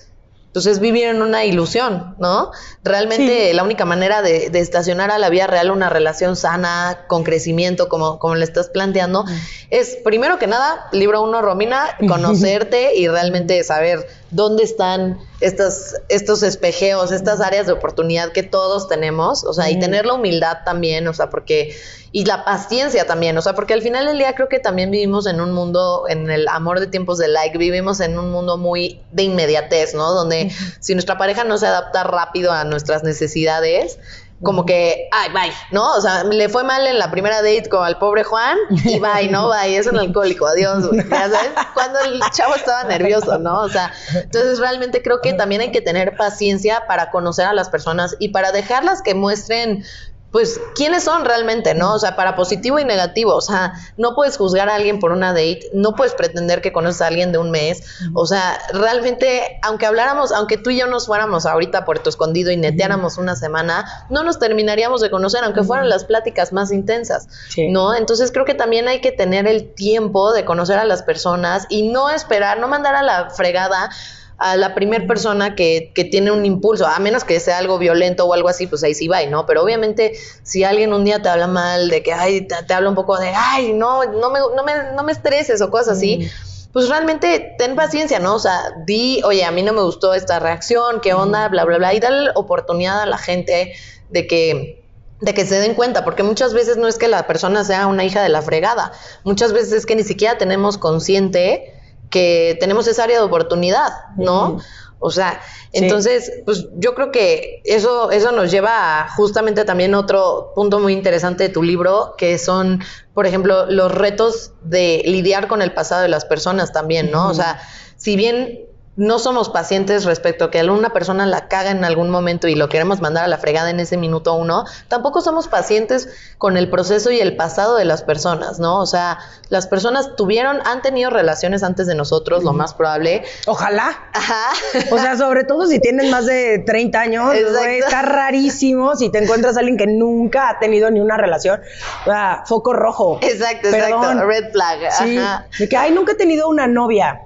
entonces 0.53 0.81
vivir 0.81 1.07
en 1.07 1.23
una 1.23 1.47
ilusión, 1.47 2.15
¿no? 2.19 2.51
Realmente 2.85 3.55
la 3.55 3.63
única 3.63 3.87
manera 3.87 4.21
de, 4.21 4.51
estacionar 4.53 5.11
a 5.11 5.17
la 5.17 5.31
vida 5.31 5.47
real 5.47 5.71
una 5.71 5.89
relación 5.89 6.37
sana, 6.37 7.07
con 7.09 7.25
crecimiento, 7.25 7.89
como, 7.89 8.19
como 8.19 8.35
le 8.35 8.45
estás 8.45 8.69
planteando, 8.69 9.25
es 9.71 9.97
primero 10.05 10.39
que 10.39 10.47
nada, 10.47 10.89
libro 10.93 11.23
uno, 11.23 11.41
Romina, 11.41 11.97
conocerte 12.07 12.95
y 12.97 13.09
realmente 13.09 13.65
saber 13.65 14.07
dónde 14.33 14.65
están 14.65 15.19
estas, 15.41 15.95
estos 16.09 16.43
espejeos, 16.43 17.13
estas 17.13 17.41
áreas 17.41 17.67
de 17.67 17.73
oportunidad 17.73 18.33
que 18.33 18.43
todos 18.43 18.89
tenemos, 18.89 19.45
o 19.45 19.53
sea, 19.53 19.71
y 19.71 19.79
tener 19.79 20.07
la 20.07 20.15
humildad 20.15 20.59
también, 20.65 21.07
o 21.07 21.13
sea, 21.13 21.29
porque, 21.29 21.77
y 22.13 22.25
la 22.25 22.45
paciencia 22.45 23.07
también, 23.07 23.37
o 23.37 23.43
sea, 23.43 23.55
porque 23.55 23.75
al 23.75 23.83
final 23.83 24.07
del 24.07 24.19
día 24.19 24.35
creo 24.35 24.49
que 24.49 24.59
también 24.59 24.91
vivimos 24.91 25.27
en 25.27 25.41
un 25.41 25.53
mundo, 25.53 26.05
en 26.09 26.31
el 26.31 26.49
amor 26.49 26.81
de 26.81 26.87
tiempos 26.87 27.19
de 27.19 27.29
like, 27.29 27.59
vivimos 27.59 28.01
en 28.01 28.19
un 28.19 28.33
mundo 28.33 28.57
muy 28.57 29.01
de 29.13 29.25
inmediatez, 29.25 29.95
¿no? 29.95 30.13
Donde 30.13 30.51
si 30.81 30.95
nuestra 30.95 31.19
pareja 31.19 31.45
no 31.45 31.59
se 31.59 31.67
adapta 31.67 32.03
rápido 32.03 32.53
a 32.53 32.65
nuestras 32.65 33.03
necesidades, 33.05 33.99
como 34.43 34.67
que, 34.67 35.09
ay, 35.13 35.31
bye, 35.33 35.53
¿no? 35.71 35.95
O 35.95 36.01
sea, 36.01 36.25
le 36.25 36.49
fue 36.49 36.65
mal 36.65 36.87
en 36.87 36.99
la 36.99 37.11
primera 37.11 37.37
date 37.37 37.69
con 37.69 37.87
el 37.87 37.97
pobre 37.97 38.25
Juan 38.25 38.59
y 38.71 38.99
bye, 38.99 39.29
¿no? 39.31 39.49
Bye, 39.49 39.77
es 39.77 39.87
un 39.87 39.99
alcohólico, 39.99 40.47
adiós, 40.47 40.89
Ya 41.11 41.31
sabes, 41.31 41.53
cuando 41.75 42.01
el 42.01 42.21
chavo 42.33 42.55
estaba 42.55 42.85
nervioso, 42.85 43.39
¿no? 43.39 43.61
O 43.61 43.69
sea, 43.69 43.93
entonces 44.15 44.59
realmente 44.59 45.03
creo 45.03 45.21
que 45.21 45.33
también 45.35 45.61
hay 45.61 45.71
que 45.71 45.81
tener 45.81 46.17
paciencia 46.17 46.85
para 46.87 47.11
conocer 47.11 47.47
a 47.47 47.53
las 47.53 47.69
personas 47.69 48.17
y 48.19 48.29
para 48.29 48.53
dejarlas 48.53 49.03
que 49.03 49.15
muestren 49.15 49.85
pues, 50.33 50.61
¿quiénes 50.75 51.05
son 51.05 51.27
realmente, 51.27 51.75
no? 51.75 51.93
O 51.95 51.99
sea, 51.99 52.17
para 52.17 52.35
positivo 52.35 52.79
y 52.79 52.85
negativo. 52.85 53.35
O 53.35 53.41
sea, 53.43 53.75
no 53.99 54.15
puedes 54.15 54.39
juzgar 54.39 54.71
a 54.71 54.75
alguien 54.75 54.99
por 54.99 55.13
una 55.13 55.29
date, 55.33 55.71
no 55.75 55.95
puedes 55.95 56.15
pretender 56.15 56.63
que 56.63 56.73
conoces 56.73 57.03
a 57.03 57.09
alguien 57.09 57.33
de 57.33 57.39
un 57.39 57.51
mes. 57.51 57.83
O 58.15 58.27
sea, 58.27 58.59
realmente, 58.73 59.61
aunque 59.63 59.85
habláramos, 59.85 60.33
aunque 60.33 60.57
tú 60.57 60.71
y 60.71 60.79
yo 60.79 60.87
nos 60.87 61.07
fuéramos 61.07 61.45
ahorita 61.45 61.79
a 61.79 61.85
Puerto 61.85 62.09
Escondido 62.09 62.51
y 62.51 62.57
neteáramos 62.57 63.19
una 63.19 63.37
semana, 63.37 64.07
no 64.09 64.25
nos 64.25 64.39
terminaríamos 64.39 65.03
de 65.03 65.11
conocer, 65.11 65.45
aunque 65.45 65.63
fueran 65.63 65.91
las 65.91 66.05
pláticas 66.05 66.53
más 66.53 66.73
intensas, 66.73 67.29
¿no? 67.69 67.95
Entonces, 67.95 68.33
creo 68.33 68.47
que 68.47 68.55
también 68.55 68.89
hay 68.89 69.03
que 69.03 69.13
tener 69.13 69.47
el 69.47 69.75
tiempo 69.75 70.33
de 70.33 70.47
conocer 70.47 70.79
a 70.79 70.87
las 70.87 71.03
personas 71.03 71.67
y 71.69 71.91
no 71.91 72.09
esperar, 72.09 72.59
no 72.59 72.69
mandar 72.69 72.95
a 72.95 73.03
la 73.03 73.29
fregada 73.31 73.91
a 74.39 74.57
la 74.57 74.75
primera 74.75 75.07
persona 75.07 75.55
que, 75.55 75.93
que, 75.95 76.05
tiene 76.05 76.33
un 76.33 76.45
impulso, 76.45 76.87
a 76.87 76.99
menos 76.99 77.25
que 77.25 77.39
sea 77.39 77.59
algo 77.59 77.79
violento 77.79 78.25
o 78.27 78.35
algo 78.35 78.49
así, 78.49 78.67
pues 78.67 78.83
ahí 78.83 78.95
sí 78.95 79.09
va, 79.09 79.25
¿no? 79.27 79.47
Pero 79.47 79.63
obviamente 79.63 80.13
si 80.43 80.65
alguien 80.65 80.93
un 80.93 81.05
día 81.05 81.23
te 81.23 81.29
habla 81.29 81.47
mal, 81.47 81.89
de 81.89 82.03
que, 82.03 82.13
ay, 82.13 82.47
te, 82.47 82.75
habla 82.75 82.89
un 82.89 82.95
poco 82.95 83.19
de, 83.19 83.33
ay, 83.35 83.73
no, 83.73 84.05
no 84.05 84.31
me, 84.31 84.41
no 84.41 84.65
me, 84.65 84.73
no 84.95 85.03
me 85.05 85.13
estreses 85.13 85.61
o 85.63 85.71
cosas 85.71 85.99
así, 85.99 86.29
pues 86.73 86.89
realmente 86.89 87.55
ten 87.59 87.77
paciencia, 87.77 88.19
¿no? 88.19 88.35
O 88.35 88.39
sea, 88.39 88.75
di, 88.87 89.23
oye, 89.25 89.45
a 89.45 89.51
mí 89.51 89.63
no 89.63 89.73
me 89.73 89.83
gustó 89.83 90.15
esta 90.15 90.39
reacción, 90.39 91.01
qué 91.01 91.13
onda, 91.15 91.49
bla, 91.49 91.65
bla, 91.65 91.79
bla, 91.79 91.95
y 91.95 92.01
dale 92.01 92.31
oportunidad 92.35 93.03
a 93.03 93.07
la 93.07 93.19
gente 93.19 93.75
de 94.11 94.27
que 94.27 94.83
de 95.21 95.35
que 95.35 95.47
se 95.47 95.55
den 95.61 95.75
cuenta, 95.75 96.05
porque 96.05 96.25
muchas 96.25 96.53
veces 96.53 96.79
no 96.79 96.89
es 96.89 96.99
que 96.99 97.07
la 97.07 97.29
persona 97.29 97.63
sea 97.63 97.87
una 97.87 98.05
hija 98.05 98.25
de 98.25 98.29
la 98.29 98.43
fregada, 98.43 98.91
muchas 99.23 99.53
veces 99.53 99.73
es 99.73 99.87
que 99.87 99.95
ni 99.95 100.03
siquiera 100.03 100.37
tenemos 100.37 100.79
consciente 100.79 101.81
que 102.13 102.57
tenemos 102.61 102.87
esa 102.87 103.03
área 103.03 103.19
de 103.19 103.25
oportunidad, 103.25 103.91
¿no? 104.17 104.59
O 105.01 105.11
sea, 105.11 105.41
entonces, 105.73 106.31
pues 106.45 106.69
yo 106.77 106.95
creo 106.95 107.11
que 107.11 107.61
eso, 107.65 108.13
eso 108.13 108.31
nos 108.31 108.53
lleva 108.53 109.01
a 109.01 109.09
justamente 109.09 109.65
también 109.65 109.97
otro 109.97 110.53
punto 110.55 110.79
muy 110.79 110.93
interesante 110.93 111.45
de 111.45 111.49
tu 111.49 111.65
libro, 111.65 112.15
que 112.17 112.39
son, 112.39 112.85
por 113.13 113.27
ejemplo, 113.27 113.67
los 113.67 113.93
retos 113.93 114.53
de 114.63 115.03
lidiar 115.05 115.49
con 115.49 115.61
el 115.61 115.73
pasado 115.73 116.03
de 116.03 116.09
las 116.09 116.25
personas 116.25 116.71
también, 116.71 117.11
¿no? 117.11 117.29
O 117.29 117.35
sea, 117.35 117.61
si 117.97 118.15
bien 118.15 118.67
no 118.97 119.19
somos 119.19 119.49
pacientes 119.49 120.05
respecto 120.05 120.45
a 120.45 120.51
que 120.51 120.61
alguna 120.61 120.93
persona 120.93 121.25
la 121.25 121.49
caga 121.49 121.71
en 121.71 121.85
algún 121.85 122.11
momento 122.11 122.47
y 122.47 122.55
lo 122.55 122.69
queremos 122.69 123.01
mandar 123.01 123.25
a 123.25 123.29
la 123.29 123.39
fregada 123.39 123.71
en 123.71 123.81
ese 123.81 123.97
minuto 123.97 124.35
uno, 124.35 124.65
tampoco 124.89 125.23
somos 125.23 125.49
pacientes 125.49 126.09
con 126.37 126.59
el 126.59 126.69
proceso 126.69 127.11
y 127.11 127.19
el 127.21 127.37
pasado 127.37 127.77
de 127.77 127.87
las 127.87 128.03
personas, 128.03 128.59
¿no? 128.59 128.81
O 128.81 128.87
sea, 128.87 129.19
las 129.49 129.67
personas 129.67 130.15
tuvieron, 130.17 130.59
han 130.67 130.83
tenido 130.83 131.09
relaciones 131.09 131.63
antes 131.63 131.87
de 131.87 131.95
nosotros, 131.95 132.45
lo 132.45 132.53
más 132.53 132.75
probable. 132.75 133.25
Ojalá. 133.47 133.97
Ajá. 134.13 134.51
O 134.91 134.99
sea, 134.99 135.17
sobre 135.17 135.45
todo 135.45 135.67
si 135.67 135.79
tienen 135.81 136.11
más 136.11 136.27
de 136.27 136.63
30 136.67 137.01
años, 137.01 137.35
está 137.35 138.03
rarísimo 138.03 138.95
si 138.97 139.11
te 139.11 139.23
encuentras 139.23 139.57
a 139.57 139.61
alguien 139.61 139.79
que 139.79 139.87
nunca 139.87 140.51
ha 140.51 140.59
tenido 140.59 140.91
ni 140.91 141.01
una 141.01 141.17
relación. 141.17 141.61
Sea, 142.05 142.43
foco 142.47 142.75
rojo. 142.75 143.19
Exacto, 143.23 143.69
exacto. 143.69 144.25
Red 144.27 144.53
flag. 144.53 144.79
Sí. 144.99 145.19
De 145.59 145.69
que, 145.69 145.77
ay, 145.77 145.93
nunca 145.93 146.13
he 146.13 146.17
tenido 146.17 146.49
una 146.49 146.67
novia 146.67 147.21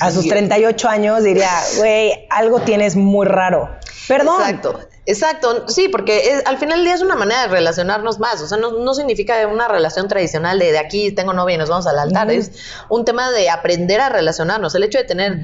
a 0.00 0.10
sus 0.10 0.28
38 0.28 0.88
años 0.88 1.24
diría, 1.24 1.50
güey, 1.76 2.26
algo 2.30 2.60
tienes 2.60 2.96
muy 2.96 3.26
raro. 3.26 3.70
Perdón. 4.08 4.40
Exacto. 4.40 4.80
Exacto, 5.04 5.68
sí, 5.68 5.88
porque 5.88 6.42
al 6.44 6.58
final 6.58 6.78
del 6.78 6.84
día 6.84 6.94
es 6.94 7.02
una 7.02 7.16
manera 7.16 7.42
de 7.42 7.48
relacionarnos 7.48 8.20
más, 8.20 8.40
o 8.40 8.46
sea, 8.46 8.56
no, 8.56 8.94
significa 8.94 9.44
una 9.48 9.66
relación 9.66 10.06
tradicional 10.06 10.60
de, 10.60 10.70
de 10.70 10.78
aquí 10.78 11.10
tengo 11.10 11.32
novia 11.32 11.56
y 11.56 11.58
nos 11.58 11.68
vamos 11.68 11.88
al 11.88 11.98
altar, 11.98 12.30
es 12.30 12.52
un 12.88 13.04
tema 13.04 13.32
de 13.32 13.50
aprender 13.50 14.00
a 14.00 14.10
relacionarnos, 14.10 14.76
el 14.76 14.84
hecho 14.84 14.98
de 14.98 15.04
tener 15.04 15.40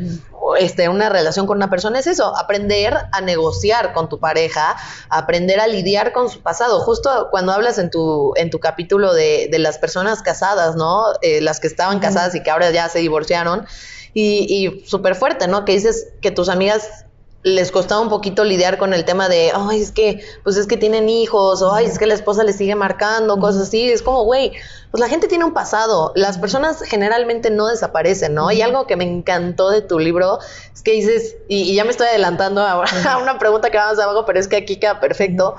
este, 0.59 0.89
una 0.89 1.09
relación 1.09 1.49
con 1.49 1.57
una 1.57 1.69
persona 1.69 1.99
es 1.99 2.07
eso, 2.07 2.37
aprender 2.37 2.97
a 3.11 3.21
negociar 3.21 3.93
con 3.93 4.09
tu 4.09 4.21
pareja, 4.21 4.77
aprender 5.09 5.59
a 5.59 5.67
lidiar 5.67 6.13
con 6.13 6.31
su 6.31 6.41
pasado, 6.41 6.79
justo 6.79 7.27
cuando 7.33 7.51
hablas 7.51 7.79
en 7.79 7.91
tu, 7.91 8.35
en 8.37 8.51
tu 8.51 8.61
capítulo 8.61 9.13
de, 9.13 9.49
de 9.51 9.59
las 9.59 9.79
personas 9.79 10.23
casadas, 10.23 10.77
¿no? 10.77 11.03
Eh, 11.21 11.41
las 11.41 11.59
que 11.59 11.67
estaban 11.67 11.99
casadas 11.99 12.33
y 12.37 12.45
que 12.45 12.51
ahora 12.51 12.71
ya 12.71 12.89
se 12.89 13.01
divorciaron, 13.01 13.67
y, 14.21 14.67
y 14.67 14.85
súper 14.85 15.15
fuerte, 15.15 15.47
¿no? 15.47 15.65
Que 15.65 15.73
dices 15.73 16.09
que 16.21 16.33
tus 16.33 16.49
amigas 16.49 17.05
les 17.45 17.71
costaba 17.71 18.01
un 18.01 18.09
poquito 18.09 18.43
lidiar 18.43 18.79
con 18.79 18.93
el 18.93 19.05
tema 19.05 19.29
de, 19.29 19.53
ay, 19.55 19.81
es 19.81 19.93
que, 19.93 20.21
pues 20.43 20.57
es 20.57 20.67
que 20.67 20.77
tienen 20.77 21.09
hijos, 21.09 21.63
o 21.63 21.73
ay, 21.73 21.87
es 21.87 21.97
que 21.97 22.07
la 22.07 22.15
esposa 22.15 22.43
le 22.43 22.53
sigue 22.53 22.75
marcando, 22.75 23.39
cosas 23.39 23.69
así. 23.69 23.89
Es 23.89 24.03
como, 24.03 24.25
güey, 24.25 24.53
pues 24.91 25.01
la 25.01 25.09
gente 25.09 25.29
tiene 25.29 25.45
un 25.45 25.55
pasado. 25.55 26.13
Las 26.17 26.37
personas 26.37 26.83
generalmente 26.83 27.51
no 27.51 27.69
desaparecen, 27.69 28.35
¿no? 28.35 28.51
Y 28.51 28.61
algo 28.61 28.89
que 28.89 28.97
me 28.97 29.05
encantó 29.05 29.71
de 29.71 29.83
tu 29.83 30.01
libro 30.01 30.41
es 30.75 30.83
que 30.83 30.93
dices, 30.93 31.37
y, 31.49 31.75
ya 31.77 31.85
me 31.85 31.91
estoy 31.91 32.09
adelantando 32.09 32.61
a, 32.63 32.85
a, 33.09 33.19
una 33.19 33.39
pregunta 33.39 33.71
que 33.71 33.79
vamos 33.79 34.01
abajo, 34.01 34.25
pero 34.27 34.41
es 34.41 34.49
que 34.49 34.57
aquí 34.57 34.77
queda 34.77 34.99
perfecto, 34.99 35.55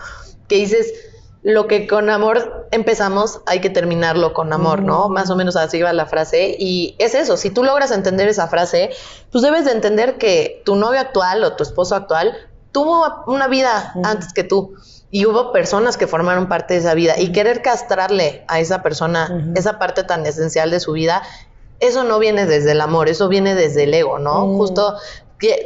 que 0.49 0.57
dices, 0.57 0.93
lo 1.41 1.67
que 1.67 1.87
con 1.87 2.09
amor 2.09 2.67
empezamos, 2.71 3.41
hay 3.45 3.61
que 3.61 3.69
terminarlo 3.69 4.33
con 4.33 4.51
amor, 4.51 4.81
¿no? 4.81 5.07
Más 5.07 5.29
o 5.29 5.35
menos 5.35 5.55
así 5.55 5.81
va 5.81 5.93
la 5.93 6.05
frase. 6.05 6.55
Y 6.59 6.95
es 6.99 7.15
eso, 7.15 7.37
si 7.37 7.49
tú 7.49 7.63
logras 7.63 7.91
entender 7.91 8.27
esa 8.27 8.47
frase, 8.47 8.89
pues 9.31 9.41
debes 9.41 9.65
de 9.65 9.71
entender 9.71 10.17
que 10.17 10.61
tu 10.65 10.75
novio 10.75 10.99
actual 10.99 11.43
o 11.43 11.55
tu 11.55 11.63
esposo 11.63 11.95
actual 11.95 12.35
tuvo 12.71 13.23
una 13.27 13.47
vida 13.47 13.93
antes 14.03 14.33
que 14.33 14.43
tú. 14.43 14.75
Y 15.11 15.25
hubo 15.25 15.51
personas 15.51 15.97
que 15.97 16.07
formaron 16.07 16.47
parte 16.47 16.75
de 16.75 16.81
esa 16.81 16.93
vida. 16.93 17.17
Y 17.17 17.31
querer 17.31 17.61
castrarle 17.61 18.43
a 18.47 18.59
esa 18.59 18.83
persona 18.83 19.53
esa 19.55 19.79
parte 19.79 20.03
tan 20.03 20.25
esencial 20.25 20.69
de 20.69 20.79
su 20.79 20.91
vida, 20.91 21.23
eso 21.79 22.03
no 22.03 22.19
viene 22.19 22.45
desde 22.45 22.73
el 22.73 22.81
amor, 22.81 23.09
eso 23.09 23.29
viene 23.29 23.55
desde 23.55 23.85
el 23.85 23.93
ego, 23.93 24.19
¿no? 24.19 24.45
Justo 24.57 24.97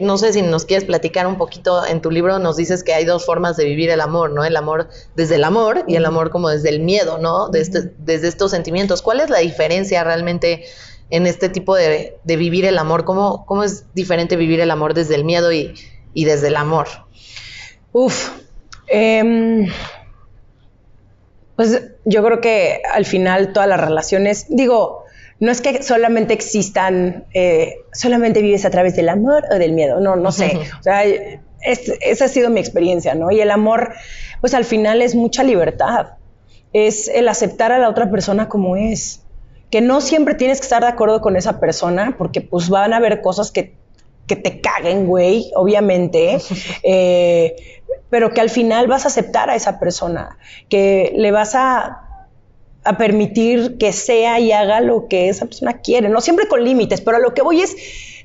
no 0.01 0.17
sé 0.17 0.33
si 0.33 0.41
nos 0.41 0.65
quieres 0.65 0.85
platicar 0.85 1.25
un 1.25 1.37
poquito, 1.37 1.85
en 1.85 2.01
tu 2.01 2.11
libro 2.11 2.37
nos 2.39 2.57
dices 2.57 2.83
que 2.83 2.93
hay 2.93 3.05
dos 3.05 3.25
formas 3.25 3.57
de 3.57 3.65
vivir 3.65 3.89
el 3.89 4.01
amor, 4.01 4.29
¿no? 4.31 4.45
El 4.45 4.55
amor 4.55 4.89
desde 5.15 5.35
el 5.35 5.43
amor 5.43 5.83
y 5.87 5.95
el 5.95 6.05
amor 6.05 6.29
como 6.29 6.49
desde 6.49 6.69
el 6.69 6.79
miedo, 6.79 7.17
¿no? 7.17 7.51
Este, 7.53 7.91
desde 7.97 8.27
estos 8.27 8.51
sentimientos. 8.51 9.01
¿Cuál 9.01 9.19
es 9.19 9.29
la 9.29 9.39
diferencia 9.39 10.03
realmente 10.03 10.65
en 11.09 11.25
este 11.25 11.49
tipo 11.49 11.75
de, 11.75 12.19
vivir 12.23 12.65
el 12.65 12.77
amor? 12.77 13.03
¿Cómo, 13.03 13.45
¿Cómo, 13.45 13.63
es 13.63 13.85
diferente 13.95 14.35
vivir 14.35 14.59
el 14.59 14.69
amor 14.69 14.93
desde 14.93 15.15
el 15.15 15.25
miedo 15.25 15.51
y, 15.51 15.73
desde 16.13 16.47
el 16.49 16.55
amor? 16.55 16.87
Uf, 17.93 18.29
em, 18.87 19.67
pues 21.55 21.81
yo 22.05 22.23
creo 22.23 22.41
que 22.41 22.81
al 22.91 23.05
final 23.05 23.53
todas 23.53 23.69
las 23.69 23.79
relaciones, 23.79 24.45
digo, 24.49 25.02
no 25.43 25.51
es 25.51 25.59
que 25.59 25.83
solamente 25.83 26.33
existan, 26.33 27.25
eh, 27.33 27.75
solamente 27.91 28.41
vives 28.41 28.63
a 28.63 28.69
través 28.69 28.95
del 28.95 29.09
amor 29.09 29.43
o 29.51 29.55
del 29.55 29.73
miedo, 29.73 29.99
no, 29.99 30.15
no 30.15 30.31
sé. 30.31 30.57
O 30.79 30.83
sea, 30.83 31.03
esa 31.03 32.25
ha 32.25 32.27
sido 32.29 32.49
mi 32.49 32.61
experiencia, 32.61 33.13
¿no? 33.13 33.29
Y 33.29 33.41
el 33.41 33.51
amor, 33.51 33.93
pues 34.39 34.53
al 34.53 34.63
final 34.63 35.01
es 35.01 35.15
mucha 35.15 35.43
libertad, 35.43 36.11
es 36.71 37.09
el 37.09 37.27
aceptar 37.27 37.73
a 37.73 37.77
la 37.77 37.89
otra 37.89 38.09
persona 38.09 38.47
como 38.47 38.77
es, 38.77 39.23
que 39.69 39.81
no 39.81 39.99
siempre 39.99 40.33
tienes 40.35 40.59
que 40.59 40.63
estar 40.63 40.81
de 40.81 40.87
acuerdo 40.87 41.19
con 41.19 41.35
esa 41.35 41.59
persona, 41.59 42.15
porque 42.17 42.39
pues 42.39 42.69
van 42.69 42.93
a 42.93 42.97
haber 42.97 43.19
cosas 43.19 43.51
que, 43.51 43.75
que 44.27 44.37
te 44.37 44.61
caguen, 44.61 45.07
güey, 45.07 45.51
obviamente, 45.57 46.37
eh, 46.83 47.53
pero 48.09 48.33
que 48.33 48.39
al 48.39 48.49
final 48.49 48.87
vas 48.87 49.03
a 49.03 49.09
aceptar 49.09 49.49
a 49.49 49.55
esa 49.55 49.77
persona, 49.77 50.37
que 50.69 51.11
le 51.17 51.31
vas 51.31 51.53
a 51.53 52.02
a 52.83 52.97
permitir 52.97 53.77
que 53.77 53.93
sea 53.93 54.39
y 54.39 54.51
haga 54.51 54.81
lo 54.81 55.07
que 55.07 55.29
esa 55.29 55.45
persona 55.45 55.79
quiere, 55.81 56.09
no 56.09 56.21
siempre 56.21 56.47
con 56.47 56.63
límites, 56.63 57.01
pero 57.01 57.17
a 57.17 57.19
lo 57.19 57.33
que 57.33 57.41
voy 57.41 57.61
es, 57.61 57.75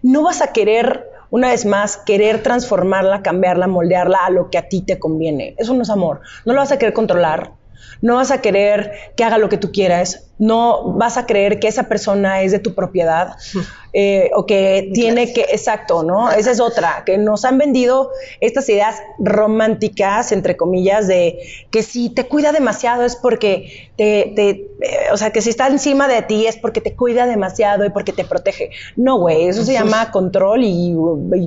no 0.03 0.23
vas 0.23 0.43
a 0.43 0.53
querer, 0.53 1.09
una 1.31 1.51
vez 1.51 1.65
más, 1.65 1.97
querer 1.97 2.43
transformarla, 2.43 3.23
cambiarla, 3.23 3.67
moldearla 3.67 4.19
a 4.25 4.31
lo 4.31 4.51
que 4.51 4.59
a 4.59 4.69
ti 4.69 4.83
te 4.83 4.99
conviene. 4.99 5.55
Eso 5.59 5.75
no 5.75 5.83
es 5.83 5.91
amor. 5.91 6.21
No 6.45 6.55
lo 6.55 6.61
vas 6.61 6.73
a 6.73 6.79
querer 6.79 6.95
controlar, 6.95 7.53
no 8.01 8.17
vas 8.17 8.31
a 8.31 8.41
querer 8.41 8.93
que 9.17 9.25
haga 9.25 9.39
lo 9.39 9.49
que 9.49 9.59
tú 9.59 9.73
quieras, 9.73 10.25
no 10.39 10.93
vas 10.93 11.17
a 11.17 11.27
creer 11.27 11.59
que 11.59 11.69
esa 11.69 11.89
persona 11.89 12.43
es 12.43 12.53
de 12.53 12.61
tu 12.61 12.75
propiedad 12.75 13.37
eh, 13.93 14.31
o 14.35 14.47
que 14.47 14.91
tiene 14.95 15.33
que, 15.33 15.43
exacto, 15.43 16.03
¿no? 16.03 16.31
Esa 16.31 16.51
es 16.51 16.61
otra, 16.61 17.03
que 17.05 17.19
nos 17.19 17.45
han 17.45 17.59
vendido 17.59 18.11
estas 18.41 18.69
ideas 18.69 19.03
románticas, 19.19 20.33
entre 20.33 20.57
comillas, 20.57 21.09
de 21.09 21.39
que 21.71 21.83
si 21.83 22.11
te 22.11 22.25
cuida 22.29 22.53
demasiado 22.53 23.05
es 23.05 23.17
porque 23.17 23.91
te, 23.97 24.35
eh, 24.39 24.67
o 25.13 25.17
sea, 25.17 25.31
que 25.31 25.43
si 25.43 25.51
está 25.51 25.67
encima 25.67 26.07
de 26.09 26.23
ti 26.23 26.47
es 26.47 26.57
porque 26.57 26.81
te 26.81 26.95
cuida 26.95 27.27
demasiado 27.27 27.85
y 27.85 27.91
porque 27.91 28.13
te 28.13 28.25
protege. 28.25 28.71
No, 28.97 29.19
güey, 29.19 29.49
eso 29.49 29.65
se 29.65 29.73
llama 29.73 30.11
control 30.11 30.63
y, 30.63 30.95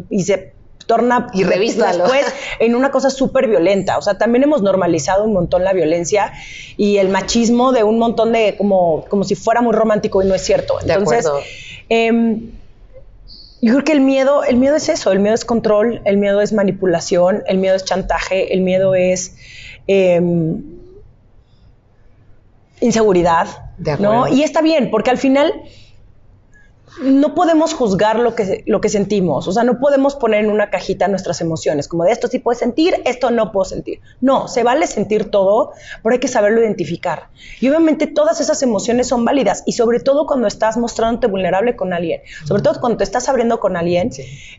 y 0.09 0.23
se 0.23 0.53
torna 0.85 1.27
y 1.33 1.43
después 1.43 2.25
en 2.59 2.75
una 2.75 2.91
cosa 2.91 3.09
súper 3.09 3.47
violenta. 3.47 3.97
O 3.97 4.01
sea, 4.01 4.17
también 4.17 4.43
hemos 4.43 4.61
normalizado 4.61 5.23
un 5.23 5.33
montón 5.33 5.63
la 5.63 5.73
violencia 5.73 6.33
y 6.77 6.97
el 6.97 7.09
machismo 7.09 7.71
de 7.71 7.83
un 7.83 7.99
montón 7.99 8.31
de 8.31 8.55
como, 8.57 9.05
como 9.09 9.23
si 9.23 9.35
fuera 9.35 9.61
muy 9.61 9.73
romántico 9.73 10.21
y 10.21 10.27
no 10.27 10.35
es 10.35 10.43
cierto. 10.43 10.79
Entonces, 10.81 11.27
em, 11.89 12.51
yo 13.61 13.73
creo 13.73 13.83
que 13.83 13.91
el 13.91 14.01
miedo, 14.01 14.43
el 14.43 14.57
miedo 14.57 14.75
es 14.75 14.89
eso, 14.89 15.11
el 15.11 15.19
miedo 15.19 15.35
es 15.35 15.45
control, 15.45 16.01
el 16.05 16.17
miedo 16.17 16.41
es 16.41 16.51
manipulación, 16.51 17.43
el 17.47 17.57
miedo 17.57 17.75
es 17.75 17.85
chantaje, 17.85 18.53
el 18.53 18.61
miedo 18.61 18.95
es 18.95 19.35
em, 19.87 20.63
inseguridad. 22.79 23.47
¿no? 23.99 24.27
Y 24.27 24.43
está 24.43 24.61
bien, 24.61 24.89
porque 24.91 25.09
al 25.09 25.17
final 25.17 25.53
no 26.99 27.33
podemos 27.33 27.73
juzgar 27.73 28.19
lo 28.19 28.35
que, 28.35 28.63
lo 28.67 28.81
que 28.81 28.89
sentimos, 28.89 29.47
o 29.47 29.51
sea, 29.51 29.63
no 29.63 29.79
podemos 29.79 30.15
poner 30.15 30.43
en 30.43 30.51
una 30.51 30.69
cajita 30.69 31.07
nuestras 31.07 31.41
emociones, 31.41 31.87
como 31.87 32.03
de 32.03 32.11
esto 32.11 32.27
sí 32.27 32.39
puedes 32.39 32.59
sentir, 32.59 32.95
esto 33.05 33.31
no 33.31 33.51
puedo 33.51 33.65
sentir. 33.65 34.01
No, 34.19 34.47
se 34.47 34.63
vale 34.63 34.87
sentir 34.87 35.31
todo, 35.31 35.71
pero 36.03 36.13
hay 36.13 36.19
que 36.19 36.27
saberlo 36.27 36.61
identificar. 36.61 37.29
Y 37.59 37.69
obviamente 37.69 38.07
todas 38.07 38.41
esas 38.41 38.61
emociones 38.61 39.07
son 39.07 39.23
válidas, 39.25 39.63
y 39.65 39.73
sobre 39.73 39.99
todo 39.99 40.25
cuando 40.25 40.47
estás 40.47 40.77
mostrándote 40.77 41.27
vulnerable 41.27 41.75
con 41.75 41.93
alguien, 41.93 42.21
sobre 42.45 42.61
todo 42.61 42.79
cuando 42.79 42.97
te 42.97 43.03
estás 43.03 43.29
abriendo 43.29 43.59
con 43.59 43.77
alguien, 43.77 44.09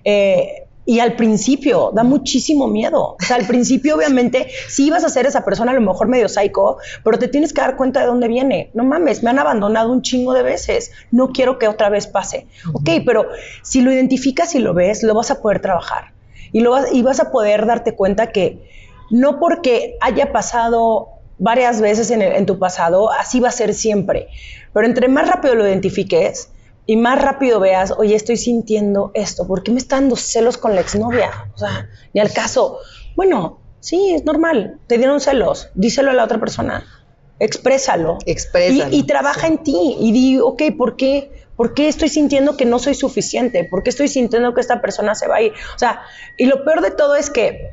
eh, 0.05 0.67
y 0.85 0.99
al 0.99 1.15
principio 1.15 1.93
da 1.95 2.03
muchísimo 2.03 2.67
miedo. 2.67 3.17
O 3.21 3.25
sea, 3.25 3.37
al 3.37 3.47
principio, 3.47 3.97
obviamente, 3.97 4.49
sí 4.69 4.87
ibas 4.87 5.05
a 5.05 5.09
ser 5.09 5.27
esa 5.27 5.45
persona 5.45 5.71
a 5.73 5.75
lo 5.75 5.81
mejor 5.81 6.09
medio 6.09 6.29
psycho, 6.29 6.79
pero 7.05 7.19
te 7.19 7.29
tienes 7.29 7.53
que 7.53 7.61
dar 7.61 7.77
cuenta 7.77 8.01
de 8.01 8.07
dónde 8.07 8.29
viene. 8.29 8.71
No 8.75 8.85
mames, 8.85 9.23
me 9.23 9.31
han 9.31 9.39
abandonado 9.39 9.93
un 9.93 10.03
chingo 10.03 10.35
de 10.35 10.43
veces. 10.43 10.93
No 11.11 11.29
quiero 11.29 11.59
que 11.59 11.69
otra 11.69 11.89
vez 11.89 12.07
pase. 12.07 12.47
Ok, 12.73 12.89
pero 13.07 13.29
si 13.63 13.81
lo 13.81 13.93
identificas 13.93 14.55
y 14.55 14.59
lo 14.59 14.75
ves, 14.75 15.03
lo 15.03 15.15
vas 15.15 15.31
a 15.31 15.41
poder 15.41 15.61
trabajar. 15.61 16.13
Y, 16.53 16.61
lo 16.61 16.73
vas, 16.73 16.93
y 16.93 17.03
vas 17.03 17.21
a 17.21 17.31
poder 17.31 17.65
darte 17.67 17.95
cuenta 17.95 18.33
que 18.33 18.69
no 19.11 19.39
porque 19.39 19.97
haya 20.01 20.33
pasado 20.33 21.09
varias 21.39 21.81
veces 21.81 22.11
en, 22.11 22.23
en 22.23 22.47
tu 22.47 22.59
pasado, 22.59 23.11
así 23.11 23.41
va 23.41 23.49
a 23.49 23.53
ser 23.53 23.75
siempre. 23.75 24.29
Pero 24.73 24.87
entre 24.87 25.09
más 25.09 25.29
rápido 25.29 25.55
lo 25.55 25.67
identifiques, 25.67 26.51
y 26.87 26.97
más 26.97 27.21
rápido 27.21 27.61
veas, 27.61 27.93
oye, 27.97 28.15
estoy 28.15 28.37
sintiendo 28.37 29.11
esto, 29.15 29.47
¿por 29.47 29.63
qué 29.63 29.71
me 29.71 29.79
están 29.79 30.05
dando 30.05 30.17
celos 30.17 30.59
con 30.59 30.75
la 30.75 30.81
exnovia? 30.81 31.31
O 31.55 31.59
sea, 31.59 31.89
ni 32.13 32.21
al 32.21 32.33
caso. 32.33 32.79
Bueno, 33.15 33.61
sí, 33.81 34.15
es 34.15 34.25
normal, 34.25 34.81
te 34.87 34.99
dieron 34.99 35.21
celos, 35.21 35.71
díselo 35.75 36.11
a 36.11 36.15
la 36.15 36.25
otra 36.25 36.41
persona, 36.41 36.85
exprésalo. 37.39 38.19
Exprésalo. 38.27 38.95
Y, 38.95 39.05
trabaja 39.05 39.47
en 39.47 39.59
ti 39.59 39.97
y 40.01 40.13
di, 40.13 40.39
ok, 40.39 40.63
¿por 40.77 40.97
qué? 40.97 41.31
¿Por 41.57 41.75
qué 41.75 41.89
estoy 41.89 42.09
sintiendo 42.09 42.57
que 42.57 42.65
no 42.65 42.79
soy 42.79 42.95
suficiente? 42.95 43.65
¿Por 43.65 43.83
qué 43.83 43.91
estoy 43.91 44.09
sintiendo 44.09 44.55
que 44.55 44.61
esta 44.61 44.81
persona 44.81 45.15
se 45.15 45.29
va 45.29 45.37
a 45.37 45.43
ir? 45.43 45.53
O 45.77 45.79
sea, 45.79 46.01
y 46.39 46.47
lo 46.47 46.65
peor 46.65 46.81
de 46.81 46.91
todo 46.91 47.15
es 47.15 47.31
que 47.31 47.71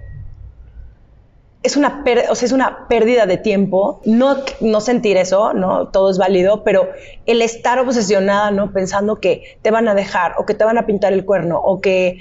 es 1.62 1.76
una, 1.76 2.04
o 2.30 2.36
sea, 2.36 2.46
es 2.46 2.52
una 2.54 2.88
pérdida 2.88 3.26
de 3.26 3.38
tiempo, 3.38 4.02
no, 4.06 4.38
no 4.62 4.80
sentir 4.80 5.18
eso, 5.18 5.54
¿no? 5.54 5.90
Todo 5.90 6.10
es 6.10 6.18
válido, 6.18 6.64
pero 6.64 6.90
el 7.26 7.42
estar 7.42 7.80
obsesionada, 7.80 8.52
¿no? 8.52 8.72
Pensando 8.72 9.20
que 9.20 9.58
te 9.62 9.70
van 9.70 9.88
a 9.90 9.94
dejar 9.94 10.36
o 10.38 10.46
que 10.46 10.54
te 10.54 10.64
van 10.64 10.78
a 10.78 10.86
pintar 10.86 11.12
el 11.12 11.26
cuerno 11.26 11.60
o 11.60 11.82
que, 11.82 12.20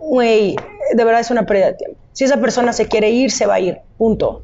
güey, 0.00 0.54
de 0.92 1.04
verdad 1.04 1.20
es 1.20 1.30
una 1.30 1.46
pérdida 1.46 1.68
de 1.68 1.74
tiempo. 1.74 1.98
Si 2.12 2.24
esa 2.24 2.36
persona 2.38 2.72
se 2.72 2.88
quiere 2.88 3.10
ir, 3.10 3.30
se 3.30 3.46
va 3.46 3.54
a 3.54 3.60
ir, 3.60 3.78
punto. 3.96 4.42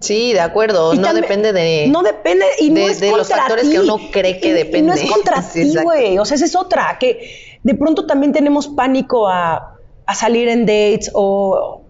Sí, 0.00 0.32
de 0.32 0.40
acuerdo, 0.40 0.94
no 0.94 1.14
depende 1.14 1.52
de... 1.52 1.88
No 1.88 2.02
depende 2.02 2.44
y 2.58 2.70
no 2.70 2.80
es 2.80 3.00
de 3.00 3.10
los 3.10 3.28
factores 3.28 3.68
que 3.68 3.80
uno 3.80 3.98
cree 4.12 4.40
que 4.40 4.54
depende. 4.54 4.82
no 4.88 4.94
es 4.94 5.10
contra 5.10 5.42
ti, 5.42 5.74
güey, 5.82 6.18
o 6.18 6.24
sea, 6.24 6.36
esa 6.36 6.44
es 6.46 6.56
otra, 6.56 6.96
que 6.98 7.58
de 7.62 7.74
pronto 7.74 8.06
también 8.06 8.32
tenemos 8.32 8.68
pánico 8.68 9.28
a, 9.28 9.78
a 10.06 10.14
salir 10.14 10.48
en 10.48 10.66
dates 10.66 11.10
o 11.14 11.82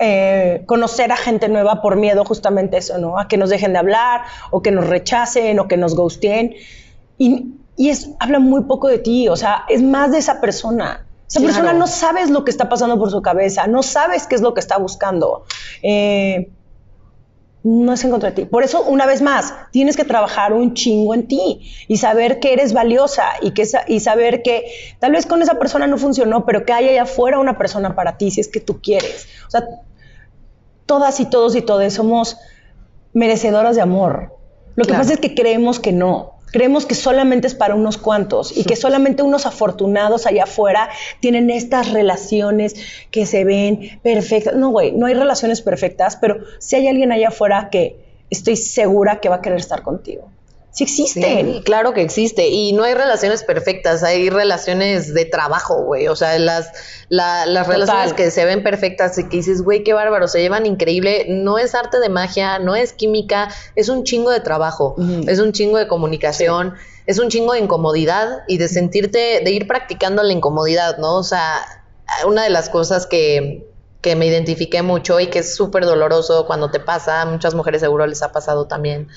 eh, 0.00 0.62
conocer 0.66 1.12
a 1.12 1.16
gente 1.16 1.48
nueva 1.48 1.82
por 1.82 1.96
miedo 1.96 2.24
justamente 2.24 2.78
eso, 2.78 2.98
¿no? 2.98 3.18
A 3.18 3.28
que 3.28 3.36
nos 3.36 3.50
dejen 3.50 3.74
de 3.74 3.78
hablar 3.78 4.22
o 4.50 4.62
que 4.62 4.70
nos 4.70 4.86
rechacen 4.86 5.58
o 5.60 5.68
que 5.68 5.76
nos 5.76 5.94
ghosten. 5.94 6.54
Y, 7.18 7.54
y 7.76 7.90
es, 7.90 8.10
habla 8.18 8.38
muy 8.38 8.64
poco 8.64 8.88
de 8.88 8.98
ti, 8.98 9.28
o 9.28 9.36
sea, 9.36 9.64
es 9.68 9.82
más 9.82 10.10
de 10.10 10.18
esa 10.18 10.40
persona. 10.40 11.06
Esa 11.28 11.40
persona 11.40 11.72
no 11.72 11.86
sabes 11.86 12.28
lo 12.28 12.44
que 12.44 12.50
está 12.50 12.68
pasando 12.68 12.98
por 12.98 13.10
su 13.10 13.22
cabeza, 13.22 13.68
no 13.68 13.84
sabes 13.84 14.26
qué 14.26 14.34
es 14.34 14.40
lo 14.40 14.52
que 14.52 14.60
está 14.60 14.78
buscando. 14.78 15.44
Eh, 15.82 16.50
no 17.62 17.92
es 17.92 18.02
en 18.04 18.10
contra 18.10 18.30
de 18.30 18.36
ti. 18.36 18.44
Por 18.46 18.64
eso, 18.64 18.82
una 18.82 19.06
vez 19.06 19.22
más, 19.22 19.54
tienes 19.70 19.96
que 19.96 20.04
trabajar 20.04 20.52
un 20.52 20.74
chingo 20.74 21.14
en 21.14 21.28
ti 21.28 21.60
y 21.88 21.98
saber 21.98 22.40
que 22.40 22.52
eres 22.52 22.72
valiosa 22.72 23.26
y, 23.42 23.52
que, 23.52 23.68
y 23.86 24.00
saber 24.00 24.42
que 24.42 24.64
tal 24.98 25.12
vez 25.12 25.26
con 25.26 25.42
esa 25.42 25.58
persona 25.58 25.86
no 25.86 25.98
funcionó, 25.98 26.46
pero 26.46 26.64
que 26.64 26.72
hay 26.72 26.88
allá 26.88 27.02
afuera 27.02 27.38
una 27.38 27.58
persona 27.58 27.94
para 27.94 28.16
ti 28.16 28.30
si 28.30 28.40
es 28.40 28.48
que 28.48 28.60
tú 28.60 28.80
quieres. 28.80 29.28
O 29.46 29.50
sea, 29.50 29.64
todas 30.90 31.20
y 31.20 31.26
todos 31.26 31.54
y 31.54 31.62
todas 31.62 31.94
somos 31.94 32.36
merecedoras 33.12 33.76
de 33.76 33.80
amor. 33.80 34.36
Lo 34.74 34.84
que 34.84 34.92
pasa 34.92 35.12
es 35.12 35.20
que 35.20 35.36
creemos 35.36 35.78
que 35.78 35.92
no. 35.92 36.32
Creemos 36.50 36.84
que 36.84 36.96
solamente 36.96 37.46
es 37.46 37.54
para 37.54 37.76
unos 37.76 37.96
cuantos 37.96 38.50
y 38.58 38.64
que 38.64 38.74
solamente 38.74 39.22
unos 39.22 39.46
afortunados 39.46 40.26
allá 40.26 40.42
afuera 40.42 40.90
tienen 41.20 41.48
estas 41.48 41.92
relaciones 41.92 42.74
que 43.12 43.24
se 43.24 43.44
ven 43.44 44.00
perfectas. 44.02 44.56
No, 44.56 44.70
güey, 44.70 44.90
no 44.90 45.06
hay 45.06 45.14
relaciones 45.14 45.62
perfectas, 45.62 46.16
pero 46.16 46.38
si 46.58 46.74
hay 46.74 46.88
alguien 46.88 47.12
allá 47.12 47.28
afuera 47.28 47.68
que 47.70 48.24
estoy 48.28 48.56
segura 48.56 49.20
que 49.20 49.28
va 49.28 49.36
a 49.36 49.42
querer 49.42 49.60
estar 49.60 49.82
contigo. 49.82 50.28
Sí 50.86 51.02
existen. 51.02 51.54
Sí, 51.54 51.62
claro 51.64 51.92
que 51.92 52.02
existe. 52.02 52.48
Y 52.48 52.72
no 52.72 52.84
hay 52.84 52.94
relaciones 52.94 53.42
perfectas, 53.44 54.02
hay 54.02 54.30
relaciones 54.30 55.12
de 55.14 55.24
trabajo, 55.24 55.82
güey. 55.84 56.08
O 56.08 56.16
sea, 56.16 56.38
las, 56.38 56.70
la- 57.08 57.46
las 57.46 57.66
relaciones 57.66 58.12
que 58.14 58.30
se 58.30 58.44
ven 58.44 58.62
perfectas 58.62 59.18
y 59.18 59.24
que 59.28 59.36
dices, 59.38 59.62
güey, 59.62 59.82
qué 59.84 59.92
bárbaro, 59.92 60.28
se 60.28 60.40
llevan 60.40 60.66
increíble. 60.66 61.26
No 61.28 61.58
es 61.58 61.74
arte 61.74 62.00
de 62.00 62.08
magia, 62.08 62.58
no 62.58 62.74
es 62.76 62.92
química, 62.92 63.48
es 63.76 63.88
un 63.88 64.04
chingo 64.04 64.30
de 64.30 64.40
trabajo, 64.40 64.94
es 65.26 65.38
un 65.40 65.52
chingo 65.52 65.78
de 65.78 65.86
comunicación, 65.88 66.74
es 67.06 67.18
un 67.18 67.28
chingo 67.28 67.52
de 67.52 67.60
incomodidad 67.60 68.42
y 68.48 68.58
de 68.58 68.68
sentirte, 68.68 69.40
de 69.44 69.50
ir 69.50 69.66
practicando 69.66 70.22
la 70.22 70.32
incomodidad, 70.32 70.98
¿no? 70.98 71.16
O 71.16 71.22
sea, 71.24 71.60
una 72.26 72.42
de 72.44 72.50
las 72.50 72.68
cosas 72.68 73.06
que, 73.06 73.66
que 74.00 74.16
me 74.16 74.26
identifiqué 74.26 74.82
mucho 74.82 75.20
y 75.20 75.26
que 75.28 75.40
es 75.40 75.54
súper 75.54 75.84
doloroso 75.84 76.46
cuando 76.46 76.70
te 76.70 76.80
pasa, 76.80 77.22
a 77.22 77.26
muchas 77.26 77.54
mujeres 77.54 77.80
seguro 77.80 78.06
les 78.06 78.22
ha 78.22 78.32
pasado 78.32 78.66
también, 78.66 79.08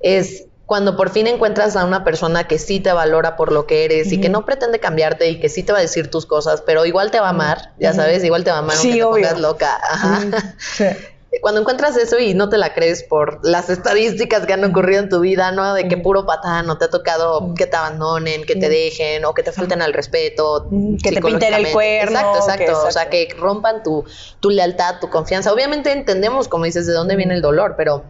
es 0.00 0.46
cuando 0.66 0.96
por 0.96 1.10
fin 1.10 1.26
encuentras 1.26 1.76
a 1.76 1.84
una 1.84 2.04
persona 2.04 2.46
que 2.48 2.58
sí 2.58 2.80
te 2.80 2.92
valora 2.92 3.36
por 3.36 3.52
lo 3.52 3.66
que 3.66 3.84
eres 3.84 4.10
y 4.12 4.20
que 4.20 4.28
no 4.30 4.44
pretende 4.46 4.80
cambiarte 4.80 5.28
y 5.28 5.38
que 5.40 5.48
sí 5.50 5.62
te 5.62 5.72
va 5.72 5.78
a 5.78 5.82
decir 5.82 6.10
tus 6.10 6.24
cosas, 6.26 6.62
pero 6.62 6.86
igual 6.86 7.10
te 7.10 7.20
va 7.20 7.26
a 7.26 7.30
amar, 7.30 7.72
ya 7.78 7.92
sabes, 7.92 8.24
igual 8.24 8.44
te 8.44 8.50
va 8.50 8.56
a 8.56 8.60
amar 8.60 8.76
Sí, 8.76 8.88
aunque 8.88 8.98
te 8.98 9.04
obvio. 9.04 9.24
pongas 9.28 9.40
loca. 9.40 9.78
Ajá. 9.82 10.20
Mm, 10.20 10.32
sí. 10.58 10.84
Cuando 11.42 11.60
encuentras 11.60 11.96
eso 11.96 12.16
y 12.20 12.32
no 12.32 12.48
te 12.48 12.58
la 12.58 12.72
crees 12.74 13.02
por 13.02 13.40
las 13.44 13.68
estadísticas 13.68 14.46
que 14.46 14.52
han 14.52 14.62
ocurrido 14.64 15.00
en 15.02 15.08
tu 15.08 15.18
vida, 15.18 15.50
¿no? 15.50 15.74
De 15.74 15.88
que 15.88 15.96
puro 15.96 16.24
patán, 16.26 16.64
no 16.64 16.78
te 16.78 16.84
ha 16.84 16.90
tocado 16.90 17.54
que 17.56 17.66
te 17.66 17.76
abandonen, 17.76 18.44
que 18.44 18.54
te 18.54 18.68
dejen 18.68 19.24
o 19.24 19.34
que 19.34 19.42
te 19.42 19.50
falten 19.50 19.82
al 19.82 19.92
respeto. 19.92 20.68
Que 21.02 21.10
te 21.10 21.20
pinten 21.20 21.52
el 21.52 21.72
cuerno, 21.72 22.18
Exacto, 22.20 22.38
exacto. 22.38 22.64
que- 22.66 22.70
O 22.72 22.80
sea, 22.82 23.02
exacto. 23.02 23.10
que 23.10 23.28
rompan 23.36 23.82
tu, 23.82 24.04
tu 24.38 24.48
lealtad, 24.50 25.00
tu 25.00 25.10
confianza. 25.10 25.52
Obviamente 25.52 25.90
entendemos, 25.90 26.46
como 26.46 26.66
dices, 26.66 26.86
de 26.86 26.92
dónde 26.92 27.16
viene 27.16 27.34
el 27.34 27.42
dolor, 27.42 27.74
pero 27.76 28.04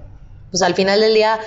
pues 0.50 0.60
al 0.62 0.74
final 0.74 1.00
del 1.00 1.14
día 1.14 1.40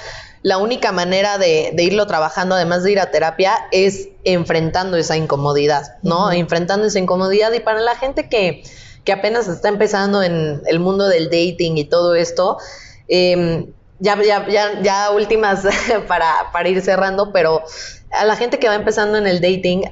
la 0.47 0.59
única 0.59 0.93
manera 0.93 1.37
de, 1.37 1.71
de 1.73 1.83
irlo 1.83 2.07
trabajando, 2.07 2.55
además 2.55 2.81
de 2.81 2.93
ir 2.93 3.01
a 3.01 3.11
terapia, 3.11 3.53
es 3.73 4.07
enfrentando 4.23 4.95
esa 4.95 5.17
incomodidad, 5.17 5.97
¿no? 6.03 6.31
Enfrentando 6.31 6.87
esa 6.87 6.99
incomodidad 6.99 7.51
y 7.51 7.59
para 7.59 7.81
la 7.81 7.97
gente 7.97 8.29
que, 8.29 8.63
que 9.03 9.11
apenas 9.11 9.49
está 9.49 9.67
empezando 9.67 10.23
en 10.23 10.61
el 10.65 10.79
mundo 10.79 11.09
del 11.09 11.25
dating 11.25 11.77
y 11.77 11.83
todo 11.83 12.15
esto, 12.15 12.59
eh, 13.09 13.67
ya, 13.99 14.17
ya, 14.23 14.47
ya, 14.47 14.81
ya 14.81 15.11
últimas 15.11 15.67
para, 16.07 16.31
para 16.53 16.69
ir 16.69 16.81
cerrando, 16.81 17.33
pero 17.33 17.61
a 18.11 18.23
la 18.23 18.37
gente 18.37 18.57
que 18.57 18.69
va 18.69 18.75
empezando 18.75 19.17
en 19.17 19.27
el 19.27 19.41
dating, 19.41 19.83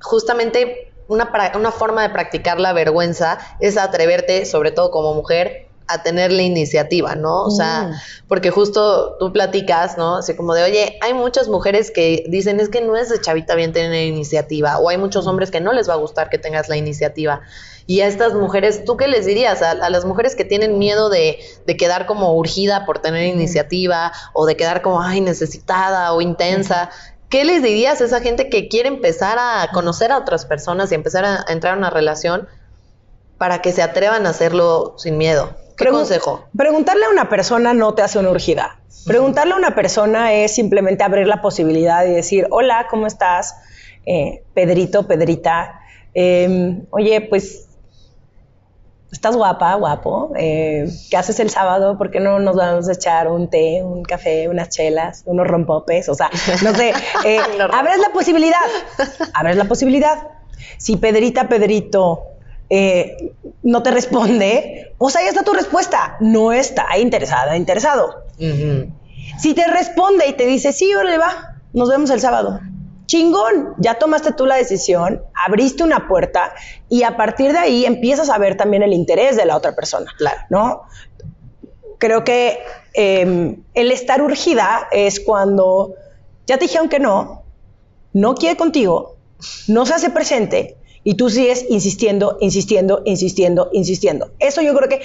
justamente 0.00 0.92
una, 1.06 1.30
una 1.54 1.70
forma 1.70 2.02
de 2.02 2.08
practicar 2.08 2.58
la 2.58 2.72
vergüenza 2.72 3.38
es 3.60 3.76
atreverte, 3.76 4.46
sobre 4.46 4.72
todo 4.72 4.90
como 4.90 5.14
mujer, 5.14 5.65
a 5.88 6.02
tener 6.02 6.32
la 6.32 6.42
iniciativa, 6.42 7.14
¿no? 7.14 7.44
O 7.44 7.50
sea, 7.50 7.90
Mm. 7.90 8.26
porque 8.28 8.50
justo 8.50 9.16
tú 9.18 9.32
platicas, 9.32 9.96
¿no? 9.96 10.16
Así 10.16 10.34
como 10.34 10.54
de, 10.54 10.64
oye, 10.64 10.98
hay 11.00 11.14
muchas 11.14 11.48
mujeres 11.48 11.90
que 11.90 12.24
dicen, 12.28 12.58
es 12.60 12.68
que 12.68 12.80
no 12.80 12.96
es 12.96 13.08
de 13.08 13.20
chavita 13.20 13.54
bien 13.54 13.72
tener 13.72 14.06
iniciativa, 14.06 14.78
o 14.78 14.88
hay 14.88 14.98
muchos 14.98 15.26
hombres 15.26 15.50
que 15.50 15.60
no 15.60 15.72
les 15.72 15.88
va 15.88 15.94
a 15.94 15.96
gustar 15.98 16.28
que 16.28 16.38
tengas 16.38 16.68
la 16.68 16.76
iniciativa. 16.76 17.42
Y 17.86 18.00
a 18.00 18.08
estas 18.08 18.34
mujeres, 18.34 18.84
¿tú 18.84 18.96
qué 18.96 19.06
les 19.06 19.26
dirías? 19.26 19.62
A, 19.62 19.70
a 19.70 19.90
las 19.90 20.04
mujeres 20.04 20.34
que 20.34 20.44
tienen 20.44 20.78
miedo 20.78 21.08
de, 21.08 21.38
de 21.66 21.76
quedar 21.76 22.06
como 22.06 22.34
urgida 22.34 22.84
por 22.84 22.98
tener 22.98 23.26
iniciativa, 23.26 24.12
o 24.32 24.44
de 24.46 24.56
quedar 24.56 24.82
como, 24.82 25.00
ay, 25.02 25.20
necesitada 25.20 26.12
o 26.12 26.20
intensa. 26.20 26.90
¿Qué 27.28 27.44
les 27.44 27.62
dirías 27.62 28.00
a 28.00 28.04
esa 28.04 28.20
gente 28.20 28.48
que 28.48 28.68
quiere 28.68 28.88
empezar 28.88 29.38
a 29.40 29.68
conocer 29.72 30.10
a 30.12 30.18
otras 30.18 30.46
personas 30.46 30.90
y 30.90 30.94
empezar 30.96 31.24
a, 31.24 31.44
a 31.46 31.52
entrar 31.52 31.74
en 31.74 31.78
una 31.78 31.90
relación 31.90 32.48
para 33.38 33.60
que 33.62 33.70
se 33.72 33.82
atrevan 33.82 34.26
a 34.26 34.30
hacerlo 34.30 34.94
sin 34.96 35.18
miedo? 35.18 35.50
¿Qué 35.76 35.88
consejo? 35.88 36.44
Preguntarle 36.56 37.04
a 37.04 37.10
una 37.10 37.28
persona 37.28 37.74
no 37.74 37.94
te 37.94 38.02
hace 38.02 38.18
una 38.18 38.30
urgida. 38.30 38.78
Preguntarle 39.06 39.52
a 39.54 39.56
una 39.56 39.74
persona 39.74 40.32
es 40.32 40.54
simplemente 40.54 41.04
abrir 41.04 41.26
la 41.26 41.42
posibilidad 41.42 42.04
y 42.06 42.12
decir, 42.12 42.46
hola, 42.50 42.86
¿cómo 42.90 43.06
estás? 43.06 43.54
Eh, 44.06 44.42
Pedrito, 44.54 45.06
Pedrita. 45.06 45.80
Eh, 46.14 46.82
oye, 46.90 47.20
pues, 47.20 47.68
estás 49.12 49.36
guapa, 49.36 49.74
guapo. 49.74 50.32
Eh, 50.36 50.88
¿Qué 51.10 51.16
haces 51.16 51.38
el 51.40 51.50
sábado? 51.50 51.98
¿Por 51.98 52.10
qué 52.10 52.20
no 52.20 52.38
nos 52.38 52.56
vamos 52.56 52.88
a 52.88 52.92
echar 52.92 53.28
un 53.28 53.48
té, 53.48 53.82
un 53.82 54.02
café, 54.02 54.48
unas 54.48 54.70
chelas, 54.70 55.22
unos 55.26 55.46
rompopes? 55.46 56.08
O 56.08 56.14
sea, 56.14 56.30
no 56.62 56.74
sé. 56.74 56.92
eh, 57.24 57.38
abres 57.70 57.98
la 57.98 58.10
posibilidad. 58.12 58.56
Abres 59.34 59.56
la 59.56 59.64
posibilidad. 59.64 60.30
Si 60.78 60.96
Pedrita, 60.96 61.48
Pedrito 61.48 62.35
eh, 62.70 63.32
no 63.62 63.82
te 63.82 63.90
responde, 63.90 64.92
pues 64.98 65.16
ahí 65.16 65.26
está 65.26 65.42
tu 65.42 65.52
respuesta. 65.52 66.16
No 66.20 66.52
está 66.52 66.98
interesada, 66.98 67.56
interesado. 67.56 68.24
Si 69.38 69.54
te 69.54 69.66
responde 69.66 70.26
y 70.28 70.32
te 70.34 70.46
dice, 70.46 70.72
sí, 70.72 70.94
órale, 70.94 71.18
va, 71.18 71.56
nos 71.72 71.88
vemos 71.88 72.10
el 72.10 72.20
sábado. 72.20 72.60
Chingón, 73.06 73.74
ya 73.78 73.94
tomaste 73.94 74.32
tú 74.32 74.46
la 74.46 74.56
decisión, 74.56 75.22
abriste 75.46 75.84
una 75.84 76.08
puerta 76.08 76.52
y 76.88 77.04
a 77.04 77.16
partir 77.16 77.52
de 77.52 77.58
ahí 77.58 77.84
empiezas 77.86 78.30
a 78.30 78.38
ver 78.38 78.56
también 78.56 78.82
el 78.82 78.92
interés 78.92 79.36
de 79.36 79.44
la 79.46 79.56
otra 79.56 79.76
persona, 79.76 80.12
Claro. 80.18 80.38
¿no? 80.50 80.82
Creo 81.98 82.24
que 82.24 82.58
eh, 82.94 83.56
el 83.74 83.92
estar 83.92 84.20
urgida 84.22 84.88
es 84.90 85.20
cuando 85.20 85.94
ya 86.46 86.58
te 86.58 86.64
dijeron 86.64 86.88
que 86.88 86.98
no, 86.98 87.42
no 88.12 88.34
quiere 88.34 88.56
contigo, 88.56 89.16
no 89.68 89.86
se 89.86 89.94
hace 89.94 90.10
presente 90.10 90.76
y 91.08 91.14
tú 91.14 91.30
sigues 91.30 91.64
insistiendo, 91.70 92.36
insistiendo, 92.40 93.02
insistiendo, 93.04 93.70
insistiendo. 93.72 94.32
Eso 94.40 94.60
yo 94.60 94.74
creo 94.74 94.88
que, 94.88 95.02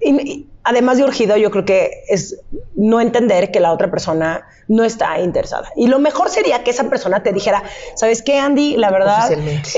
y- 0.00 0.30
y 0.30 0.50
además 0.64 0.96
de 0.96 1.04
urgido, 1.04 1.36
yo 1.36 1.50
creo 1.50 1.66
que 1.66 1.90
es 2.08 2.40
no 2.74 3.02
entender 3.02 3.50
que 3.50 3.60
la 3.60 3.70
otra 3.70 3.90
persona 3.90 4.46
no 4.66 4.82
está 4.82 5.20
interesada. 5.20 5.70
Y 5.76 5.88
lo 5.88 5.98
mejor 5.98 6.30
sería 6.30 6.64
que 6.64 6.70
esa 6.70 6.88
persona 6.88 7.22
te 7.22 7.34
dijera, 7.34 7.62
¿sabes 7.96 8.22
qué, 8.22 8.38
Andy? 8.38 8.78
La 8.78 8.90
verdad, 8.90 9.26
Oficialmente. 9.26 9.68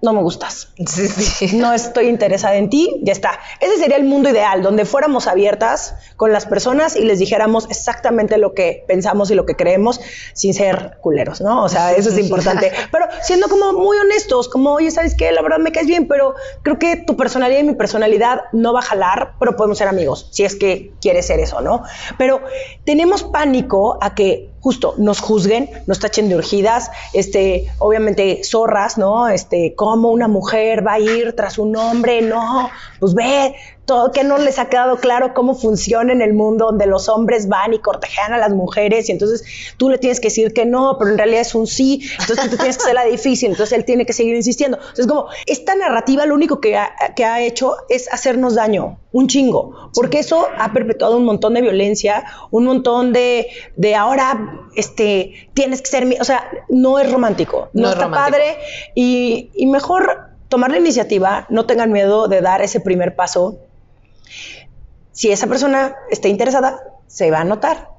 No 0.00 0.12
me 0.12 0.22
gustas. 0.22 0.68
Sí, 0.88 1.06
sí. 1.08 1.56
No 1.56 1.72
estoy 1.72 2.06
interesada 2.08 2.56
en 2.56 2.70
ti, 2.70 3.00
ya 3.02 3.12
está. 3.12 3.38
Ese 3.60 3.76
sería 3.76 3.96
el 3.96 4.04
mundo 4.04 4.30
ideal, 4.30 4.62
donde 4.62 4.84
fuéramos 4.84 5.26
abiertas 5.26 5.94
con 6.16 6.32
las 6.32 6.46
personas 6.46 6.96
y 6.96 7.04
les 7.04 7.18
dijéramos 7.18 7.66
exactamente 7.68 8.38
lo 8.38 8.54
que 8.54 8.84
pensamos 8.88 9.30
y 9.30 9.34
lo 9.34 9.44
que 9.44 9.54
creemos, 9.54 10.00
sin 10.32 10.54
ser 10.54 10.98
culeros, 11.00 11.40
¿no? 11.40 11.62
O 11.62 11.68
sea, 11.68 11.92
eso 11.92 12.08
es 12.08 12.18
importante. 12.18 12.72
Pero 12.90 13.06
siendo 13.22 13.48
como 13.48 13.72
muy 13.72 13.98
honestos, 13.98 14.48
como, 14.48 14.74
oye, 14.74 14.90
¿sabes 14.90 15.14
qué? 15.14 15.30
La 15.30 15.42
verdad 15.42 15.58
me 15.58 15.72
caes 15.72 15.86
bien, 15.86 16.08
pero 16.08 16.34
creo 16.62 16.78
que 16.78 16.96
tu 16.96 17.16
personalidad 17.16 17.60
y 17.60 17.64
mi 17.64 17.74
personalidad 17.74 18.42
no 18.52 18.72
va 18.72 18.80
a 18.80 18.82
jalar, 18.82 19.34
pero 19.38 19.56
podemos 19.56 19.78
ser 19.78 19.88
amigos, 19.88 20.28
si 20.32 20.44
es 20.44 20.56
que 20.56 20.92
quieres 21.00 21.26
ser 21.26 21.40
eso, 21.40 21.60
¿no? 21.60 21.82
Pero 22.16 22.42
tenemos 22.84 23.24
pánico 23.24 23.98
a 24.00 24.14
que 24.14 24.50
justo 24.60 24.94
nos 24.98 25.20
juzguen, 25.20 25.70
nos 25.86 25.98
tachen 25.98 26.28
de 26.28 26.36
urgidas, 26.36 26.90
este, 27.12 27.66
obviamente 27.78 28.42
zorras, 28.44 28.98
¿no? 28.98 29.28
Este, 29.28 29.74
cómo 29.74 30.10
una 30.10 30.28
mujer 30.28 30.86
va 30.86 30.94
a 30.94 31.00
ir 31.00 31.34
tras 31.36 31.58
un 31.58 31.76
hombre, 31.76 32.22
no, 32.22 32.70
pues 32.98 33.14
ve, 33.14 33.54
todo 33.88 34.12
que 34.12 34.22
no 34.22 34.36
les 34.36 34.58
ha 34.58 34.68
quedado 34.68 34.98
claro 34.98 35.32
cómo 35.32 35.54
funciona 35.54 36.12
en 36.12 36.20
el 36.20 36.34
mundo 36.34 36.66
donde 36.66 36.86
los 36.86 37.08
hombres 37.08 37.48
van 37.48 37.72
y 37.72 37.78
cortejan 37.78 38.34
a 38.34 38.38
las 38.38 38.52
mujeres 38.52 39.08
y 39.08 39.12
entonces 39.12 39.42
tú 39.78 39.88
le 39.88 39.96
tienes 39.96 40.20
que 40.20 40.28
decir 40.28 40.52
que 40.52 40.66
no, 40.66 40.96
pero 40.98 41.10
en 41.12 41.16
realidad 41.16 41.40
es 41.40 41.54
un 41.54 41.66
sí, 41.66 42.02
entonces 42.20 42.50
tú 42.50 42.56
tienes 42.58 42.76
que 42.76 42.82
hacer 42.82 42.94
la 42.94 43.04
difícil, 43.04 43.50
entonces 43.50 43.76
él 43.76 43.86
tiene 43.86 44.04
que 44.04 44.12
seguir 44.12 44.36
insistiendo. 44.36 44.76
Entonces 44.76 45.06
como 45.06 45.28
esta 45.46 45.74
narrativa 45.74 46.26
lo 46.26 46.34
único 46.34 46.60
que 46.60 46.76
ha, 46.76 46.90
que 47.16 47.24
ha 47.24 47.40
hecho 47.40 47.76
es 47.88 48.12
hacernos 48.12 48.54
daño, 48.54 49.00
un 49.10 49.26
chingo, 49.26 49.90
porque 49.94 50.18
eso 50.18 50.46
ha 50.58 50.70
perpetuado 50.74 51.16
un 51.16 51.24
montón 51.24 51.54
de 51.54 51.62
violencia, 51.62 52.24
un 52.50 52.66
montón 52.66 53.14
de, 53.14 53.48
de 53.76 53.94
ahora, 53.94 54.68
este, 54.76 55.48
tienes 55.54 55.80
que 55.80 55.88
ser, 55.88 56.04
mi, 56.04 56.16
o 56.20 56.24
sea, 56.24 56.46
no 56.68 56.98
es 56.98 57.10
romántico, 57.10 57.70
no, 57.72 57.82
No 57.82 57.88
es 57.88 57.94
está 57.94 58.04
romántico. 58.04 58.36
padre 58.36 58.58
y, 58.94 59.50
y 59.54 59.66
mejor 59.66 60.28
tomar 60.48 60.70
la 60.70 60.78
iniciativa, 60.78 61.46
no 61.48 61.66
tengan 61.66 61.90
miedo 61.90 62.28
de 62.28 62.42
dar 62.42 62.60
ese 62.60 62.80
primer 62.80 63.16
paso. 63.16 63.60
Si 65.12 65.30
esa 65.30 65.46
persona 65.46 65.96
está 66.10 66.28
interesada, 66.28 66.80
se 67.06 67.30
va 67.30 67.40
a 67.40 67.44
notar. 67.44 67.90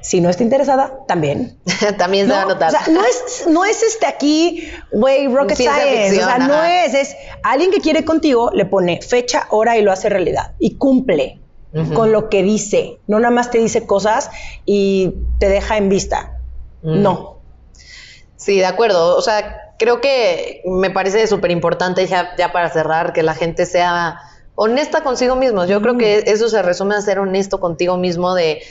Si 0.00 0.20
no 0.20 0.30
está 0.30 0.44
interesada, 0.44 1.00
también. 1.08 1.58
También 1.98 2.28
se 2.28 2.32
va 2.32 2.42
a 2.42 2.44
¿no? 2.44 2.50
notar. 2.50 2.68
O 2.68 2.70
sea, 2.70 2.92
no 2.92 3.04
es, 3.04 3.46
no 3.48 3.64
es 3.64 3.82
este 3.82 4.06
aquí, 4.06 4.70
güey, 4.92 5.26
rocket 5.26 5.56
Ciencia 5.56 5.82
science. 5.82 6.10
ficción, 6.10 6.28
o 6.28 6.36
sea, 6.36 6.46
no 6.46 6.62
es, 6.62 6.94
es 6.94 7.16
alguien 7.42 7.72
que 7.72 7.80
quiere 7.80 8.04
contigo, 8.04 8.52
le 8.54 8.66
pone 8.66 9.02
fecha, 9.02 9.48
hora 9.50 9.76
y 9.76 9.82
lo 9.82 9.90
hace 9.90 10.08
realidad. 10.08 10.52
Y 10.60 10.76
cumple 10.76 11.40
con 11.92 12.12
lo 12.12 12.28
que 12.28 12.44
dice. 12.44 13.00
No 13.08 13.18
nada 13.18 13.34
más 13.34 13.50
te 13.50 13.58
dice 13.58 13.84
cosas 13.84 14.30
y 14.64 15.14
te 15.40 15.48
deja 15.48 15.76
en 15.76 15.88
vista. 15.88 16.38
Mm. 16.82 17.02
No. 17.02 17.38
Sí, 18.36 18.58
de 18.58 18.66
acuerdo. 18.66 19.16
O 19.16 19.22
sea, 19.22 19.72
creo 19.78 20.00
que 20.00 20.62
me 20.66 20.90
parece 20.90 21.26
súper 21.26 21.50
importante 21.50 22.06
ya, 22.06 22.36
ya 22.38 22.52
para 22.52 22.70
cerrar 22.70 23.12
que 23.12 23.22
la 23.22 23.34
gente 23.34 23.66
sea 23.66 24.20
honesta 24.54 25.02
consigo 25.02 25.36
mismo. 25.36 25.64
Yo 25.64 25.80
creo 25.80 25.98
que 25.98 26.24
eso 26.26 26.48
se 26.48 26.62
resume 26.62 26.94
a 26.94 27.00
ser 27.00 27.18
honesto 27.18 27.60
contigo 27.60 27.96
mismo 27.96 28.34
de 28.34 28.62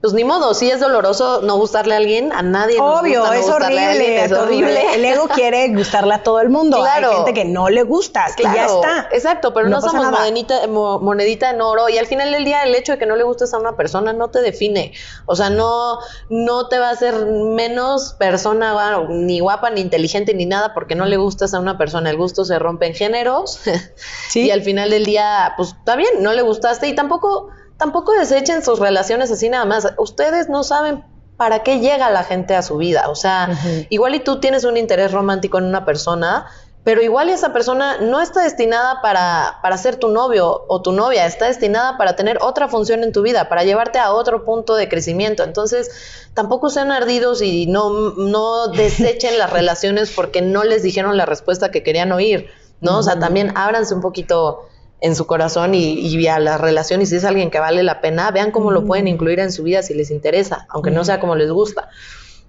pues 0.00 0.12
ni 0.14 0.24
modo, 0.24 0.54
si 0.54 0.70
es 0.70 0.80
doloroso 0.80 1.42
no 1.42 1.56
gustarle 1.56 1.94
a 1.94 1.98
alguien, 1.98 2.32
a 2.32 2.40
nadie. 2.42 2.78
nos 2.78 3.00
Obvio, 3.00 3.20
gusta 3.20 3.34
no 3.34 3.40
es 3.40 3.46
gustarle 3.46 3.80
a 3.84 3.90
alguien, 3.90 4.10
horrible, 4.10 4.24
es 4.24 4.32
horrible. 4.32 4.94
El 4.94 5.04
ego 5.04 5.28
quiere 5.34 5.68
gustarle 5.74 6.14
a 6.14 6.22
todo 6.22 6.40
el 6.40 6.48
mundo. 6.48 6.78
Claro. 6.78 7.10
Hay 7.10 7.16
gente 7.16 7.34
que 7.34 7.44
no 7.44 7.68
le 7.68 7.82
gustas 7.82 8.32
y 8.38 8.42
ya 8.42 8.52
Claro, 8.52 8.74
está. 8.82 9.08
Exacto, 9.12 9.52
pero 9.52 9.68
no, 9.68 9.80
somos 9.82 10.10
monedita, 10.10 10.66
mo- 10.68 11.00
monedita 11.00 11.50
en 11.50 11.60
oro 11.60 11.88
y 11.90 11.98
al 11.98 12.06
final 12.06 12.32
del 12.32 12.44
día 12.46 12.62
el 12.62 12.74
hecho 12.74 12.92
de 12.92 12.98
que 12.98 13.04
no 13.06 13.14
le 13.16 13.24
gustes 13.24 13.52
a 13.52 13.58
una 13.58 13.76
persona 13.76 14.12
no 14.14 14.28
te 14.30 14.40
define. 14.40 14.92
O 15.26 15.36
sea, 15.36 15.50
no, 15.50 15.98
no 16.30 16.68
te 16.68 16.78
va 16.78 16.88
a 16.88 16.92
hacer 16.92 17.26
menos 17.26 18.14
persona 18.14 19.00
ni 19.10 19.40
guapa, 19.40 19.70
ni 19.70 19.80
inteligente, 19.82 20.32
ni 20.34 20.46
nada 20.46 20.72
porque 20.72 20.94
no 20.94 21.04
le 21.04 21.18
gustas 21.18 21.52
a 21.54 21.60
una 21.60 21.76
persona. 21.76 22.08
El 22.10 22.16
gusto 22.16 22.44
se 22.46 22.58
rompe 22.58 22.86
en 22.86 22.94
géneros 22.94 23.60
Sí. 24.30 24.46
y 24.46 24.50
al 24.50 24.62
final 24.62 24.88
del 24.90 25.04
día, 25.04 25.52
pues 25.56 25.70
está 25.78 25.96
bien, 25.96 26.10
no 26.20 26.32
le 26.32 26.42
gustaste 26.42 26.88
y 26.88 26.94
tampoco, 26.94 27.48
tampoco 27.80 28.12
desechen 28.12 28.62
sus 28.62 28.78
relaciones 28.78 29.30
así 29.30 29.48
nada 29.48 29.64
más. 29.64 29.94
Ustedes 29.96 30.50
no 30.50 30.62
saben 30.64 31.02
para 31.38 31.62
qué 31.62 31.80
llega 31.80 32.10
la 32.10 32.24
gente 32.24 32.54
a 32.54 32.60
su 32.60 32.76
vida. 32.76 33.08
O 33.08 33.14
sea, 33.14 33.48
igual 33.88 34.14
y 34.14 34.20
tú 34.20 34.38
tienes 34.38 34.64
un 34.64 34.76
interés 34.76 35.12
romántico 35.12 35.56
en 35.56 35.64
una 35.64 35.86
persona, 35.86 36.46
pero 36.84 37.00
igual 37.00 37.30
y 37.30 37.32
esa 37.32 37.54
persona 37.54 37.96
no 37.96 38.20
está 38.20 38.42
destinada 38.42 39.00
para, 39.00 39.60
para 39.62 39.78
ser 39.78 39.96
tu 39.96 40.08
novio 40.08 40.66
o 40.68 40.82
tu 40.82 40.92
novia, 40.92 41.24
está 41.24 41.46
destinada 41.46 41.96
para 41.96 42.16
tener 42.16 42.36
otra 42.42 42.68
función 42.68 43.02
en 43.02 43.12
tu 43.12 43.22
vida, 43.22 43.48
para 43.48 43.64
llevarte 43.64 43.98
a 43.98 44.12
otro 44.12 44.44
punto 44.44 44.74
de 44.74 44.90
crecimiento. 44.90 45.42
Entonces, 45.42 45.90
tampoco 46.34 46.68
sean 46.68 46.92
ardidos 46.92 47.40
y 47.40 47.64
no, 47.64 48.10
no 48.10 48.68
desechen 48.76 49.38
las 49.38 49.50
relaciones 49.50 50.12
porque 50.14 50.42
no 50.42 50.64
les 50.64 50.82
dijeron 50.82 51.16
la 51.16 51.24
respuesta 51.24 51.70
que 51.70 51.82
querían 51.82 52.12
oír, 52.12 52.50
¿no? 52.82 52.98
O 52.98 53.02
sea, 53.02 53.18
también 53.18 53.56
ábranse 53.56 53.94
un 53.94 54.02
poquito 54.02 54.68
en 55.00 55.16
su 55.16 55.26
corazón 55.26 55.74
y, 55.74 55.94
y 55.94 56.26
a 56.26 56.38
la 56.38 56.58
relación 56.58 57.02
y 57.02 57.06
si 57.06 57.16
es 57.16 57.24
alguien 57.24 57.50
que 57.50 57.58
vale 57.58 57.82
la 57.82 58.00
pena, 58.00 58.30
vean 58.30 58.50
cómo 58.50 58.70
lo 58.70 58.84
pueden 58.84 59.08
incluir 59.08 59.40
en 59.40 59.52
su 59.52 59.62
vida 59.62 59.82
si 59.82 59.94
les 59.94 60.10
interesa, 60.10 60.66
aunque 60.68 60.90
no 60.90 61.04
sea 61.04 61.20
como 61.20 61.36
les 61.36 61.50
gusta. 61.50 61.88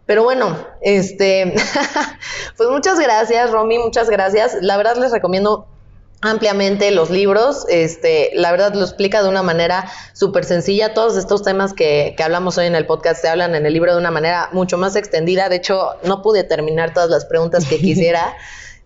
Pero 0.06 0.24
bueno, 0.24 0.58
este, 0.82 1.54
pues 2.58 2.70
muchas 2.70 3.00
gracias, 3.00 3.52
Romy, 3.52 3.78
muchas 3.80 4.10
gracias. 4.10 4.58
La 4.62 4.76
verdad 4.76 4.98
les 4.98 5.12
recomiendo 5.12 5.68
ampliamente 6.22 6.92
los 6.92 7.10
libros. 7.10 7.66
Este, 7.70 8.32
la 8.34 8.52
verdad 8.52 8.74
lo 8.74 8.84
explica 8.84 9.24
de 9.24 9.30
una 9.30 9.44
manera 9.44 9.90
súper 10.14 10.46
sencilla. 10.46 10.94
Todos 10.94 11.18
estos 11.18 11.44
temas 11.44 11.74
que, 11.74 12.14
que 12.18 12.24
hablamos 12.24 12.58
hoy 12.58 12.66
en 12.66 12.76
el 12.76 12.86
podcast 12.86 13.22
se 13.22 13.30
hablan 13.30 13.56
en 13.56 13.66
el 13.66 13.74
libro 13.74 13.94
de 13.94 14.00
una 14.00 14.12
manera 14.12 14.50
mucho 14.52 14.78
más 14.78 14.96
extendida. 14.96 15.50
De 15.50 15.58
hecho, 15.58 15.92
no 16.04 16.22
pude 16.22 16.44
terminar 16.44 16.94
todas 16.94 17.10
las 17.10 17.26
preguntas 17.26 17.66
que 17.68 17.78
quisiera. 17.80 18.36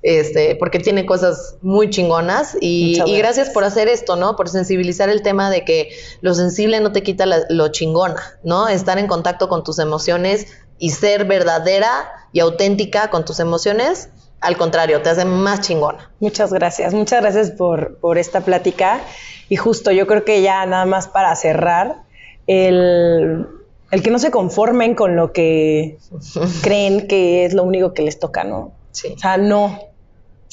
Este, 0.08 0.56
porque 0.56 0.78
tiene 0.78 1.08
cosas 1.08 1.56
muy 1.64 1.90
chingonas 1.90 2.56
y, 2.62 2.98
gracias. 2.98 3.18
gracias 3.18 3.50
por 3.50 3.64
hacer 3.64 3.88
esto, 3.88 4.16
¿no? 4.16 4.36
Por 4.36 4.50
sensibilizar 4.50 5.10
el 5.10 5.24
tema 5.24 5.50
de 5.50 5.66
que 5.66 5.90
lo 6.22 6.36
sensible 6.36 6.80
no 6.80 6.92
te 6.92 7.02
quita 7.02 7.26
la- 7.26 7.46
lo 7.50 7.70
chingona, 7.70 8.22
¿no? 8.44 8.68
Estar 8.68 9.00
en 9.00 9.08
contacto 9.08 9.50
con 9.50 9.64
tus 9.64 9.80
emociones 9.80 10.46
y 10.78 10.92
ser 10.92 11.26
verdadera 11.26 12.08
y 12.32 12.40
auténtica 12.42 13.10
con 13.10 13.26
tus 13.26 13.40
emociones, 13.40 14.10
al 14.42 14.58
contrario, 14.58 15.02
te 15.02 15.10
hace 15.10 15.26
más 15.26 15.62
chingona. 15.62 16.12
Muchas 16.20 16.54
gracias, 16.54 16.94
muchas 16.94 17.22
gracias 17.22 17.50
por, 17.50 17.98
por 17.98 18.20
esta 18.20 18.42
plática. 18.42 19.02
Y 19.50 19.56
justo 19.56 19.90
yo 19.92 20.06
creo 20.06 20.24
que 20.24 20.44
ya 20.44 20.64
nada 20.68 20.86
más 20.86 21.08
para 21.08 21.36
cerrar, 21.36 22.04
el, 22.46 23.48
el 23.90 24.04
que 24.04 24.12
no 24.12 24.20
se 24.20 24.30
conformen 24.30 24.94
con 24.94 25.16
lo 25.16 25.34
que 25.34 25.98
creen 26.62 27.08
que 27.08 27.46
es 27.46 27.56
lo 27.56 27.64
único 27.64 27.94
que 27.96 28.04
les 28.04 28.20
toca, 28.20 28.44
¿no? 28.44 28.74
Sí. 28.92 29.14
O 29.16 29.20
sea, 29.20 29.38
no. 29.38 29.80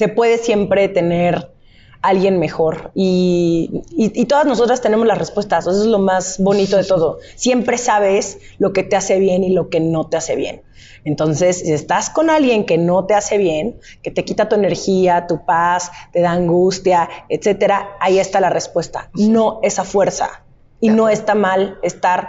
Se 0.03 0.09
puede 0.09 0.37
siempre 0.39 0.89
tener 0.89 1.53
alguien 2.01 2.41
mejor 2.41 2.91
y, 2.93 3.85
y- 3.97 4.21
y 4.21 4.25
todas 4.25 4.47
nosotras 4.47 4.81
tenemos 4.81 5.07
las 5.07 5.17
respuestas. 5.17 5.65
Eso 5.65 5.81
es 5.81 5.87
lo 5.87 6.01
más 6.01 6.39
bonito 6.41 6.77
de 6.77 6.83
todo. 6.83 7.21
Siempre 7.37 7.79
sabes 7.79 8.39
lo 8.59 8.73
que 8.73 8.83
te 8.83 8.97
hace 8.97 9.21
bien 9.21 9.45
y 9.45 9.51
lo 9.53 9.69
que 9.69 9.79
no 9.79 10.09
te 10.09 10.17
hace 10.17 10.35
bien. 10.35 10.63
Entonces, 11.05 11.61
si 11.61 11.71
estás 11.73 12.11
con 12.11 12.31
alguien 12.31 12.67
que 12.67 12.79
no 12.79 13.07
te 13.07 13.15
hace 13.15 13.39
bien, 13.39 13.79
que 14.03 14.11
te 14.11 14.25
quita 14.25 14.49
tu 14.49 14.57
energía, 14.57 15.29
tu 15.29 15.45
paz, 15.47 15.93
te 16.13 16.21
da 16.21 16.33
angustia, 16.33 17.09
etcétera, 17.29 17.91
ahí 18.01 18.19
está 18.19 18.41
la 18.41 18.51
respuesta. 18.51 19.09
No 19.15 19.61
esa 19.63 19.85
fuerza. 19.85 20.43
Y 20.81 20.89
no 20.89 21.09
está 21.09 21.37
mal 21.37 21.79
estar 21.85 22.29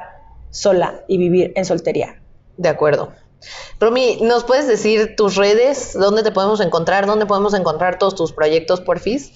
sola 0.52 1.02
y 1.08 1.18
vivir 1.18 1.54
en 1.56 1.66
soltería. 1.66 2.22
De 2.56 2.70
acuerdo. 2.70 3.14
Romy, 3.80 4.20
¿nos 4.22 4.44
puedes 4.44 4.68
decir 4.68 5.16
tus 5.16 5.36
redes? 5.36 5.94
¿Dónde 5.94 6.24
te 6.24 6.32
podemos 6.32 6.62
encontrar? 6.62 7.06
¿Dónde 7.06 7.26
podemos 7.26 7.54
encontrar 7.54 7.98
todos 7.98 8.16
tus 8.16 8.32
proyectos, 8.32 8.82
porfis? 8.82 9.32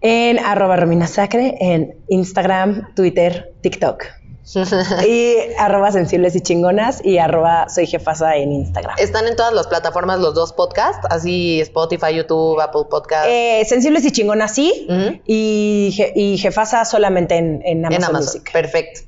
En 0.00 0.38
arroba 0.38 0.76
Romina 0.76 1.06
Sacre, 1.06 1.56
en 1.60 1.94
Instagram, 2.08 2.94
Twitter, 2.94 3.52
TikTok. 3.62 4.21
y 5.06 5.36
arroba 5.58 5.92
sensibles 5.92 6.34
y 6.36 6.40
chingonas 6.40 7.04
y 7.04 7.18
arroba 7.18 7.68
soy 7.68 7.86
jefasa 7.86 8.36
en 8.36 8.52
Instagram. 8.52 8.96
Están 8.98 9.26
en 9.28 9.36
todas 9.36 9.52
las 9.52 9.66
plataformas 9.66 10.18
los 10.18 10.34
dos 10.34 10.52
podcasts, 10.52 11.06
así 11.10 11.60
Spotify, 11.60 12.14
YouTube, 12.14 12.60
Apple 12.60 12.82
Podcast. 12.90 13.26
Eh, 13.28 13.64
sensibles 13.68 14.04
y 14.04 14.10
chingonas 14.10 14.54
sí, 14.54 14.86
y, 15.26 15.94
je- 15.96 16.12
y 16.14 16.38
jefasa 16.38 16.84
solamente 16.84 17.36
en, 17.36 17.62
en 17.64 17.84
Amazon, 17.86 18.02
en 18.02 18.04
Amazon. 18.08 18.26
Music. 18.40 18.52
Perfecto. 18.52 19.00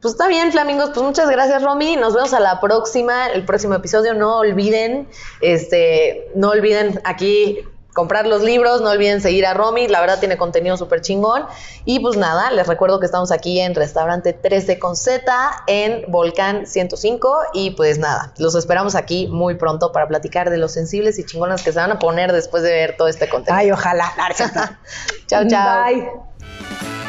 Pues 0.00 0.14
está 0.14 0.26
bien, 0.26 0.50
Flamingos. 0.50 0.90
Pues 0.90 1.02
muchas 1.06 1.30
gracias, 1.30 1.62
Romy. 1.62 1.94
Nos 1.96 2.12
vemos 2.14 2.32
a 2.34 2.40
la 2.40 2.60
próxima, 2.60 3.28
el 3.28 3.44
próximo 3.44 3.74
episodio. 3.74 4.14
No 4.14 4.38
olviden, 4.38 5.06
este, 5.40 6.28
no 6.34 6.50
olviden 6.50 7.00
aquí 7.04 7.58
comprar 7.92 8.26
los 8.26 8.42
libros, 8.42 8.80
no 8.80 8.90
olviden 8.90 9.20
seguir 9.20 9.46
a 9.46 9.54
Romy, 9.54 9.88
la 9.88 10.00
verdad 10.00 10.18
tiene 10.18 10.36
contenido 10.36 10.76
súper 10.76 11.00
chingón. 11.00 11.44
Y 11.84 12.00
pues 12.00 12.16
nada, 12.16 12.50
les 12.50 12.66
recuerdo 12.66 13.00
que 13.00 13.06
estamos 13.06 13.32
aquí 13.32 13.60
en 13.60 13.74
Restaurante 13.74 14.32
13 14.32 14.78
con 14.78 14.96
Z 14.96 15.22
en 15.66 16.10
Volcán 16.10 16.66
105 16.66 17.38
y 17.52 17.72
pues 17.72 17.98
nada, 17.98 18.32
los 18.38 18.54
esperamos 18.54 18.94
aquí 18.94 19.26
muy 19.28 19.56
pronto 19.56 19.92
para 19.92 20.08
platicar 20.08 20.50
de 20.50 20.56
los 20.56 20.72
sensibles 20.72 21.18
y 21.18 21.24
chingonas 21.24 21.62
que 21.62 21.72
se 21.72 21.78
van 21.78 21.90
a 21.90 21.98
poner 21.98 22.32
después 22.32 22.62
de 22.62 22.70
ver 22.70 22.96
todo 22.96 23.08
este 23.08 23.28
contenido. 23.28 23.58
Ay, 23.58 23.70
ojalá. 23.72 24.12
Chao, 25.26 25.44
chao. 25.48 25.84
Bye. 25.84 27.01